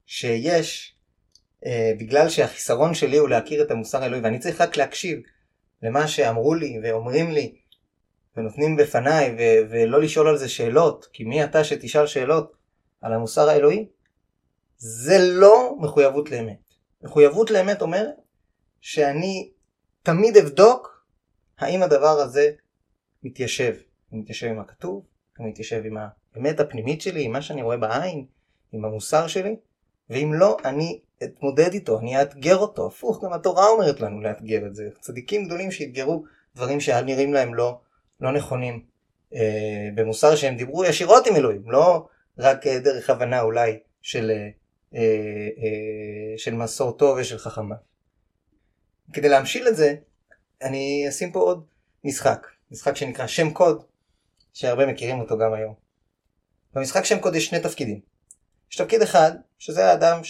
שיש, 0.06 0.96
אה, 1.66 1.92
בגלל 1.98 2.28
שהחיסרון 2.28 2.94
שלי 2.94 3.16
הוא 3.16 3.28
להכיר 3.28 3.62
את 3.62 3.70
המוסר 3.70 4.02
האלוהי 4.02 4.20
ואני 4.20 4.38
צריך 4.38 4.60
רק 4.60 4.76
להקשיב 4.76 5.22
למה 5.82 6.08
שאמרו 6.08 6.54
לי 6.54 6.80
ואומרים 6.82 7.30
לי 7.30 7.54
ונותנים 8.36 8.76
בפניי 8.76 9.36
ו- 9.38 9.70
ולא 9.70 10.00
לשאול 10.00 10.28
על 10.28 10.36
זה 10.36 10.48
שאלות, 10.48 11.08
כי 11.12 11.24
מי 11.24 11.44
אתה 11.44 11.64
שתשאל 11.64 12.06
שאלות 12.06 12.56
על 13.00 13.12
המוסר 13.12 13.48
האלוהי? 13.48 13.86
זה 14.76 15.18
לא 15.18 15.76
מחויבות 15.80 16.30
לאמת. 16.30 16.58
מחויבות 17.02 17.50
לאמת 17.50 17.82
אומרת 17.82 18.14
שאני 18.80 19.50
תמיד 20.02 20.36
אבדוק 20.36 21.06
האם 21.58 21.82
הדבר 21.82 22.20
הזה 22.20 22.50
מתיישב. 23.22 23.74
הוא 24.08 24.20
מתיישב 24.20 24.46
עם 24.46 24.60
הכתוב, 24.60 25.06
הוא 25.38 25.48
מתיישב 25.48 25.82
עם 25.84 25.96
האמת 26.34 26.60
הפנימית 26.60 27.00
שלי, 27.00 27.24
עם 27.24 27.32
מה 27.32 27.42
שאני 27.42 27.62
רואה 27.62 27.76
בעין, 27.76 28.26
עם 28.72 28.84
המוסר 28.84 29.26
שלי, 29.26 29.56
ואם 30.10 30.34
לא, 30.34 30.56
אני 30.64 31.00
אתמודד 31.24 31.72
איתו, 31.72 31.98
אני 31.98 32.20
אאתגר 32.20 32.56
אותו. 32.56 32.86
הפוך, 32.86 33.24
גם 33.24 33.32
התורה 33.32 33.68
אומרת 33.68 34.00
לנו 34.00 34.20
לאתגר 34.20 34.66
את 34.66 34.74
זה. 34.74 34.88
צדיקים 35.00 35.44
גדולים 35.44 35.70
שאתגרו 35.70 36.24
דברים 36.56 36.80
שנראים 36.80 37.32
להם 37.32 37.54
לא, 37.54 37.78
לא 38.20 38.32
נכונים 38.32 38.82
אה, 39.34 39.88
במוסר 39.94 40.36
שהם 40.36 40.56
דיברו 40.56 40.84
ישירות 40.84 41.26
עם 41.26 41.36
אלוהים, 41.36 41.70
לא 41.70 42.08
רק 42.38 42.66
אה, 42.66 42.78
דרך 42.78 43.10
הבנה 43.10 43.40
אולי 43.40 43.78
של, 44.02 44.30
אה, 44.94 44.98
אה, 44.98 46.38
של 46.38 46.54
מסורתו 46.54 47.16
ושל 47.18 47.38
חכמה. 47.38 47.74
כדי 49.12 49.28
להמשיל 49.28 49.68
את 49.68 49.76
זה, 49.76 49.94
אני 50.62 51.06
אשים 51.08 51.32
פה 51.32 51.40
עוד 51.40 51.64
משחק, 52.04 52.46
משחק 52.70 52.96
שנקרא 52.96 53.26
שם 53.26 53.50
קוד, 53.50 53.82
שהרבה 54.52 54.86
מכירים 54.86 55.20
אותו 55.20 55.38
גם 55.38 55.52
היום. 55.52 55.74
במשחק 56.74 57.04
שם 57.04 57.18
קוד 57.18 57.34
יש 57.34 57.46
שני 57.46 57.60
תפקידים. 57.60 58.00
יש 58.70 58.76
תפקיד 58.76 59.02
אחד, 59.02 59.32
שזה 59.58 59.86
האדם 59.86 60.24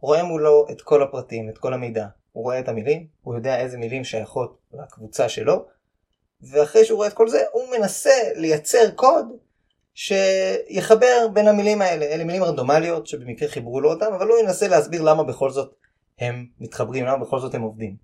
שרואה 0.00 0.22
מולו 0.22 0.66
את 0.70 0.82
כל 0.82 1.02
הפרטים, 1.02 1.48
את 1.48 1.58
כל 1.58 1.74
המידע. 1.74 2.06
הוא 2.32 2.44
רואה 2.44 2.58
את 2.58 2.68
המילים, 2.68 3.06
הוא 3.22 3.34
יודע 3.34 3.60
איזה 3.60 3.78
מילים 3.78 4.04
שייכות 4.04 4.58
לקבוצה 4.72 5.28
שלו, 5.28 5.66
ואחרי 6.42 6.84
שהוא 6.84 6.96
רואה 6.96 7.08
את 7.08 7.12
כל 7.12 7.28
זה, 7.28 7.42
הוא 7.52 7.62
מנסה 7.78 8.10
לייצר 8.34 8.90
קוד 8.90 9.26
שיחבר 9.94 11.28
בין 11.32 11.48
המילים 11.48 11.82
האלה. 11.82 12.06
אלה 12.06 12.24
מילים 12.24 12.44
רנדומליות 12.44 13.06
שבמקרה 13.06 13.48
חיברו 13.48 13.80
לו 13.80 13.90
אותם, 13.90 14.12
אבל 14.12 14.28
הוא 14.28 14.38
ינסה 14.38 14.68
להסביר 14.68 15.02
למה 15.02 15.24
בכל 15.24 15.50
זאת 15.50 15.74
הם 16.18 16.46
מתחברים, 16.60 17.06
למה 17.06 17.24
בכל 17.24 17.40
זאת 17.40 17.54
הם 17.54 17.62
עובדים. 17.62 17.96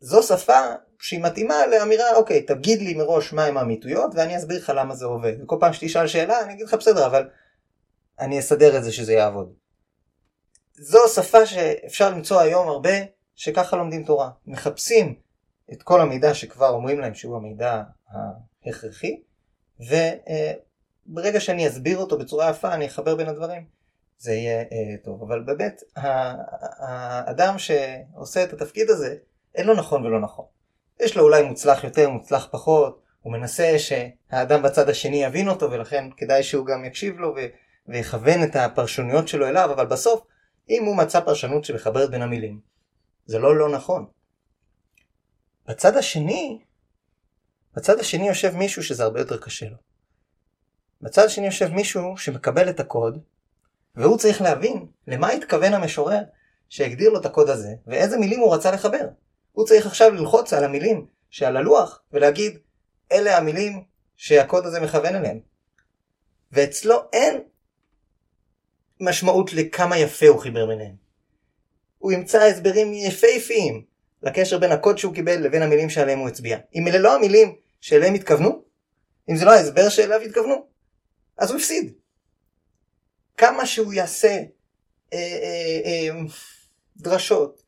זו 0.00 0.22
שפה 0.22 0.60
שהיא 0.98 1.22
מתאימה 1.22 1.66
לאמירה, 1.66 2.16
אוקיי, 2.16 2.42
תגיד 2.42 2.82
לי 2.82 2.94
מראש 2.94 3.32
מהם 3.32 3.56
האמיתויות 3.56 4.10
ואני 4.14 4.36
אסביר 4.36 4.58
לך 4.58 4.72
למה 4.76 4.94
זה 4.94 5.04
עובד. 5.04 5.32
וכל 5.42 5.56
פעם 5.60 5.72
שתשאל 5.72 6.06
שאלה 6.06 6.44
אני 6.44 6.52
אגיד 6.52 6.66
לך 6.66 6.74
בסדר, 6.74 7.06
אבל 7.06 7.28
אני 8.20 8.38
אסדר 8.38 8.76
את 8.76 8.84
זה 8.84 8.92
שזה 8.92 9.12
יעבוד. 9.12 9.61
זו 10.82 10.98
שפה 11.14 11.46
שאפשר 11.46 12.10
למצוא 12.10 12.40
היום 12.40 12.68
הרבה 12.68 12.90
שככה 13.34 13.76
לומדים 13.76 14.04
תורה. 14.04 14.30
מחפשים 14.46 15.14
את 15.72 15.82
כל 15.82 16.00
המידע 16.00 16.34
שכבר 16.34 16.68
אומרים 16.68 17.00
להם 17.00 17.14
שהוא 17.14 17.36
המידע 17.36 17.82
ההכרחי, 18.64 19.22
וברגע 19.80 21.40
שאני 21.40 21.68
אסביר 21.68 21.98
אותו 21.98 22.18
בצורה 22.18 22.50
יפה 22.50 22.74
אני 22.74 22.86
אחבר 22.86 23.16
בין 23.16 23.28
הדברים, 23.28 23.66
זה 24.18 24.32
יהיה 24.32 24.60
אה, 24.60 24.96
טוב. 25.04 25.22
אבל 25.22 25.42
באמת, 25.42 25.82
האדם 25.96 27.54
שעושה 27.58 28.44
את 28.44 28.52
התפקיד 28.52 28.90
הזה, 28.90 29.16
אין 29.54 29.66
לו 29.66 29.74
נכון 29.74 30.06
ולא 30.06 30.20
נכון. 30.20 30.44
יש 31.00 31.16
לו 31.16 31.24
אולי 31.24 31.42
מוצלח 31.42 31.84
יותר, 31.84 32.10
מוצלח 32.10 32.48
פחות, 32.50 33.02
הוא 33.20 33.32
מנסה 33.32 33.76
שהאדם 33.78 34.62
בצד 34.62 34.88
השני 34.88 35.24
יבין 35.24 35.48
אותו, 35.48 35.70
ולכן 35.70 36.04
כדאי 36.16 36.42
שהוא 36.42 36.66
גם 36.66 36.84
יקשיב 36.84 37.18
לו 37.18 37.34
ו- 37.36 37.46
ויכוון 37.88 38.42
את 38.42 38.56
הפרשנויות 38.56 39.28
שלו 39.28 39.48
אליו, 39.48 39.72
אבל 39.72 39.86
בסוף, 39.86 40.22
אם 40.72 40.84
הוא 40.84 40.96
מצא 40.96 41.20
פרשנות 41.20 41.64
שמחברת 41.64 42.10
בין 42.10 42.22
המילים, 42.22 42.60
זה 43.26 43.38
לא 43.38 43.56
לא 43.56 43.68
נכון. 43.68 44.06
בצד 45.66 45.96
השני, 45.96 46.62
בצד 47.74 47.98
השני 47.98 48.28
יושב 48.28 48.56
מישהו 48.56 48.82
שזה 48.82 49.02
הרבה 49.02 49.20
יותר 49.20 49.38
קשה 49.38 49.66
לו. 49.68 49.76
בצד 51.00 51.24
השני 51.24 51.46
יושב 51.46 51.72
מישהו 51.72 52.16
שמקבל 52.16 52.70
את 52.70 52.80
הקוד, 52.80 53.18
והוא 53.94 54.18
צריך 54.18 54.42
להבין 54.42 54.86
למה 55.06 55.28
התכוון 55.28 55.74
המשורר 55.74 56.22
שהגדיר 56.68 57.10
לו 57.10 57.20
את 57.20 57.26
הקוד 57.26 57.48
הזה, 57.48 57.74
ואיזה 57.86 58.18
מילים 58.18 58.40
הוא 58.40 58.54
רצה 58.54 58.70
לחבר. 58.70 59.08
הוא 59.52 59.66
צריך 59.66 59.86
עכשיו 59.86 60.10
ללחוץ 60.10 60.52
על 60.52 60.64
המילים 60.64 61.06
שעל 61.30 61.56
הלוח, 61.56 62.02
ולהגיד, 62.12 62.58
אלה 63.12 63.36
המילים 63.36 63.84
שהקוד 64.16 64.66
הזה 64.66 64.80
מכוון 64.80 65.14
אליהם. 65.14 65.40
ואצלו 66.52 66.96
אין 67.12 67.42
משמעות 69.02 69.52
לכמה 69.52 69.98
יפה 69.98 70.26
הוא 70.26 70.40
חיבר 70.40 70.66
ביניהם. 70.66 70.94
הוא 71.98 72.12
ימצא 72.12 72.42
הסברים 72.42 72.94
יפהפיים 72.94 73.84
לקשר 74.22 74.58
בין 74.58 74.72
הקוד 74.72 74.98
שהוא 74.98 75.14
קיבל 75.14 75.36
לבין 75.36 75.62
המילים 75.62 75.90
שעליהם 75.90 76.18
הוא 76.18 76.28
הצביע. 76.28 76.58
אם 76.74 76.88
אלה 76.88 76.98
לא 76.98 77.16
המילים 77.16 77.54
שאליהם 77.80 78.14
התכוונו, 78.14 78.62
אם 79.30 79.36
זה 79.36 79.44
לא 79.44 79.50
ההסבר 79.50 79.88
שאליו 79.88 80.20
התכוונו, 80.20 80.66
אז 81.38 81.50
הוא 81.50 81.58
הפסיד. 81.58 81.92
כמה 83.36 83.66
שהוא 83.66 83.92
יעשה 83.92 84.42
אה, 85.12 85.18
אה, 85.18 86.08
אה, 86.10 86.20
דרשות 86.96 87.62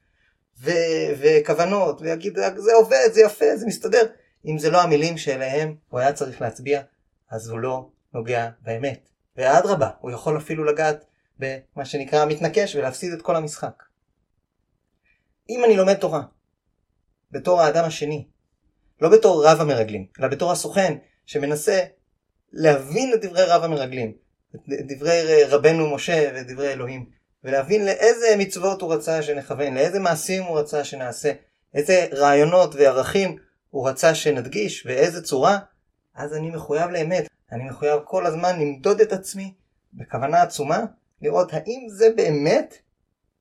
ו, 0.61 0.71
וכוונות 1.19 2.03
ויגיד 2.03 2.39
זה 2.57 2.75
עובד, 2.75 3.09
זה 3.13 3.21
יפה, 3.21 3.57
זה 3.57 3.67
מסתדר, 3.67 4.07
אם 4.47 4.59
זה 4.59 4.71
לא 4.71 4.83
המילים 4.83 5.19
שאליהם 5.19 5.75
הוא 5.89 6.01
היה 6.01 6.13
צריך 6.13 6.41
להצביע, 6.41 6.83
אז 7.31 7.49
הוא 7.49 7.59
לא 7.59 7.89
נוגע 8.15 8.49
באמת. 8.63 9.09
ואדרבה, 9.37 9.89
הוא 10.01 10.11
יכול 10.11 10.37
אפילו 10.37 10.65
לגעת 10.65 11.05
במה 11.39 11.85
שנקרא 11.85 12.25
מתנקש 12.25 12.77
ולהפסיד 12.77 13.13
את 13.13 13.23
כל 13.23 13.37
המשחק. 13.37 13.83
אם 15.51 15.65
אני 15.65 15.77
לומד 15.77 15.95
תורה, 15.95 16.23
בתור 17.31 17.61
האדם 17.61 17.85
השני, 17.85 18.27
לא 19.01 19.09
בתור 19.09 19.47
רב 19.47 19.61
המרגלים, 19.61 20.07
אלא 20.21 20.29
בתור 20.29 20.53
הסוכן 20.53 20.97
שמנסה 21.27 21.85
להבין 22.53 23.13
את 23.15 23.25
דברי 23.25 23.45
רב 23.45 23.65
המרגלים, 23.65 24.13
את 24.55 24.61
דברי 24.89 25.45
רבנו 25.45 25.95
משה 25.95 26.31
ואת 26.35 26.47
דברי 26.47 26.73
אלוהים, 26.73 27.11
ולהבין 27.45 27.85
לאיזה 27.87 28.27
מצוות 28.39 28.83
הוא 28.83 28.95
רצה 28.95 29.23
שנכוון, 29.23 29.75
לאיזה 29.75 30.01
מעשים 30.01 30.43
הוא 30.43 30.59
רצה 30.59 30.85
שנעשה, 30.85 31.33
איזה 31.75 32.07
רעיונות 32.13 32.75
וערכים 32.75 33.39
הוא 33.71 33.89
רצה 33.89 34.15
שנדגיש, 34.15 34.87
ואיזה 34.87 35.23
צורה, 35.23 35.59
אז 36.15 36.35
אני 36.35 36.51
מחויב 36.51 36.91
לאמת. 36.91 37.29
אני 37.53 37.65
מחויב 37.65 38.01
כל 38.05 38.27
הזמן 38.27 38.61
למדוד 38.61 39.01
את 39.01 39.13
עצמי 39.13 39.55
בכוונה 39.93 40.43
עצומה, 40.43 40.85
לראות 41.23 41.53
האם 41.53 41.87
זה 41.89 42.07
באמת 42.17 42.75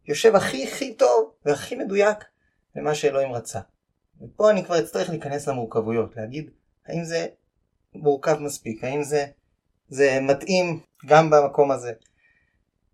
יושב 0.05 0.35
הכי 0.35 0.67
הכי 0.67 0.93
טוב 0.93 1.31
והכי 1.45 1.75
מדויק 1.75 2.17
למה 2.75 2.95
שאלוהים 2.95 3.31
רצה. 3.31 3.59
ופה 4.21 4.51
אני 4.51 4.65
כבר 4.65 4.79
אצטרך 4.79 5.09
להיכנס 5.09 5.47
למורכבויות, 5.47 6.15
להגיד 6.15 6.49
האם 6.85 7.03
זה 7.03 7.27
מורכב 7.95 8.37
מספיק, 8.39 8.83
האם 8.83 9.03
זה, 9.03 9.25
זה 9.89 10.19
מתאים 10.21 10.79
גם 11.05 11.29
במקום 11.29 11.71
הזה. 11.71 11.93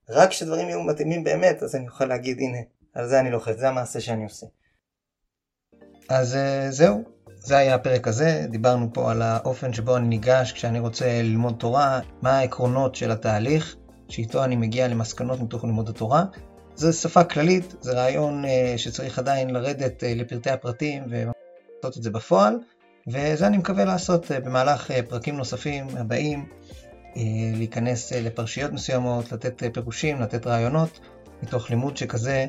רק 0.09 0.29
כשדברים 0.29 0.67
יהיו 0.69 0.83
מתאימים 0.83 1.23
באמת, 1.23 1.63
אז 1.63 1.75
אני 1.75 1.87
אוכל 1.87 2.05
להגיד 2.05 2.37
הנה, 2.39 2.57
על 2.93 3.07
זה 3.07 3.19
אני 3.19 3.31
לוחץ, 3.31 3.57
זה 3.57 3.69
המעשה 3.69 3.99
שאני 3.99 4.23
עושה. 4.23 4.45
אז 6.09 6.35
אה, 6.35 6.71
זהו, 6.71 7.03
זה 7.35 7.57
היה 7.57 7.75
הפרק 7.75 8.07
הזה, 8.07 8.45
דיברנו 8.49 8.93
פה 8.93 9.11
על 9.11 9.21
האופן 9.21 9.73
שבו 9.73 9.97
אני 9.97 10.07
ניגש 10.07 10.51
כשאני 10.51 10.79
רוצה 10.79 11.21
ללמוד 11.21 11.55
תורה, 11.59 11.99
מה 12.21 12.37
העקרונות 12.37 12.95
של 12.95 13.11
התהליך, 13.11 13.75
שאיתו 14.09 14.43
אני 14.43 14.55
מגיע 14.55 14.87
למסקנות 14.87 15.39
מתוך 15.41 15.63
לימוד 15.63 15.89
התורה. 15.89 16.23
זו 16.75 16.93
שפה 16.93 17.23
כללית, 17.23 17.75
זה 17.81 17.93
רעיון 17.93 18.45
uh, 18.45 18.47
שצריך 18.77 19.19
עדיין 19.19 19.49
לרדת 19.49 20.03
uh, 20.03 20.05
לפרטי 20.15 20.49
הפרטים 20.49 21.03
ולעשות 21.09 21.97
את 21.97 22.03
זה 22.03 22.09
בפועל, 22.09 22.55
וזה 23.07 23.47
אני 23.47 23.57
מקווה 23.57 23.85
לעשות 23.85 24.25
uh, 24.25 24.39
במהלך 24.45 24.91
פרקים 25.09 25.37
נוספים 25.37 25.87
הבאים, 25.97 26.45
להיכנס 27.55 28.13
לפרשיות 28.13 28.71
מסוימות, 28.71 29.31
לתת 29.31 29.63
פירושים, 29.73 30.21
לתת 30.21 30.47
רעיונות, 30.47 30.99
מתוך 31.43 31.69
לימוד 31.69 31.97
שכזה, 31.97 32.45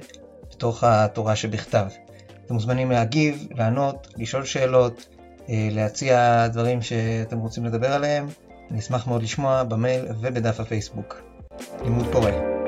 בתוך 0.51 0.85
התורה 0.85 1.37
שבכתב. 1.37 1.87
אתם 2.47 2.55
מוזמנים 2.55 2.91
להגיב, 2.91 3.49
לענות, 3.51 4.09
לשאול 4.17 4.45
שאלות, 4.45 5.09
להציע 5.49 6.47
דברים 6.49 6.83
שאתם 6.83 7.39
רוצים 7.39 7.65
לדבר 7.65 7.93
עליהם. 7.93 8.27
אני 8.71 8.79
אשמח 8.79 9.07
מאוד 9.07 9.23
לשמוע 9.23 9.63
במייל 9.63 10.05
ובדף 10.21 10.61
הפייסבוק. 10.61 11.30
לימוד 11.85 12.07
פורה. 12.13 12.60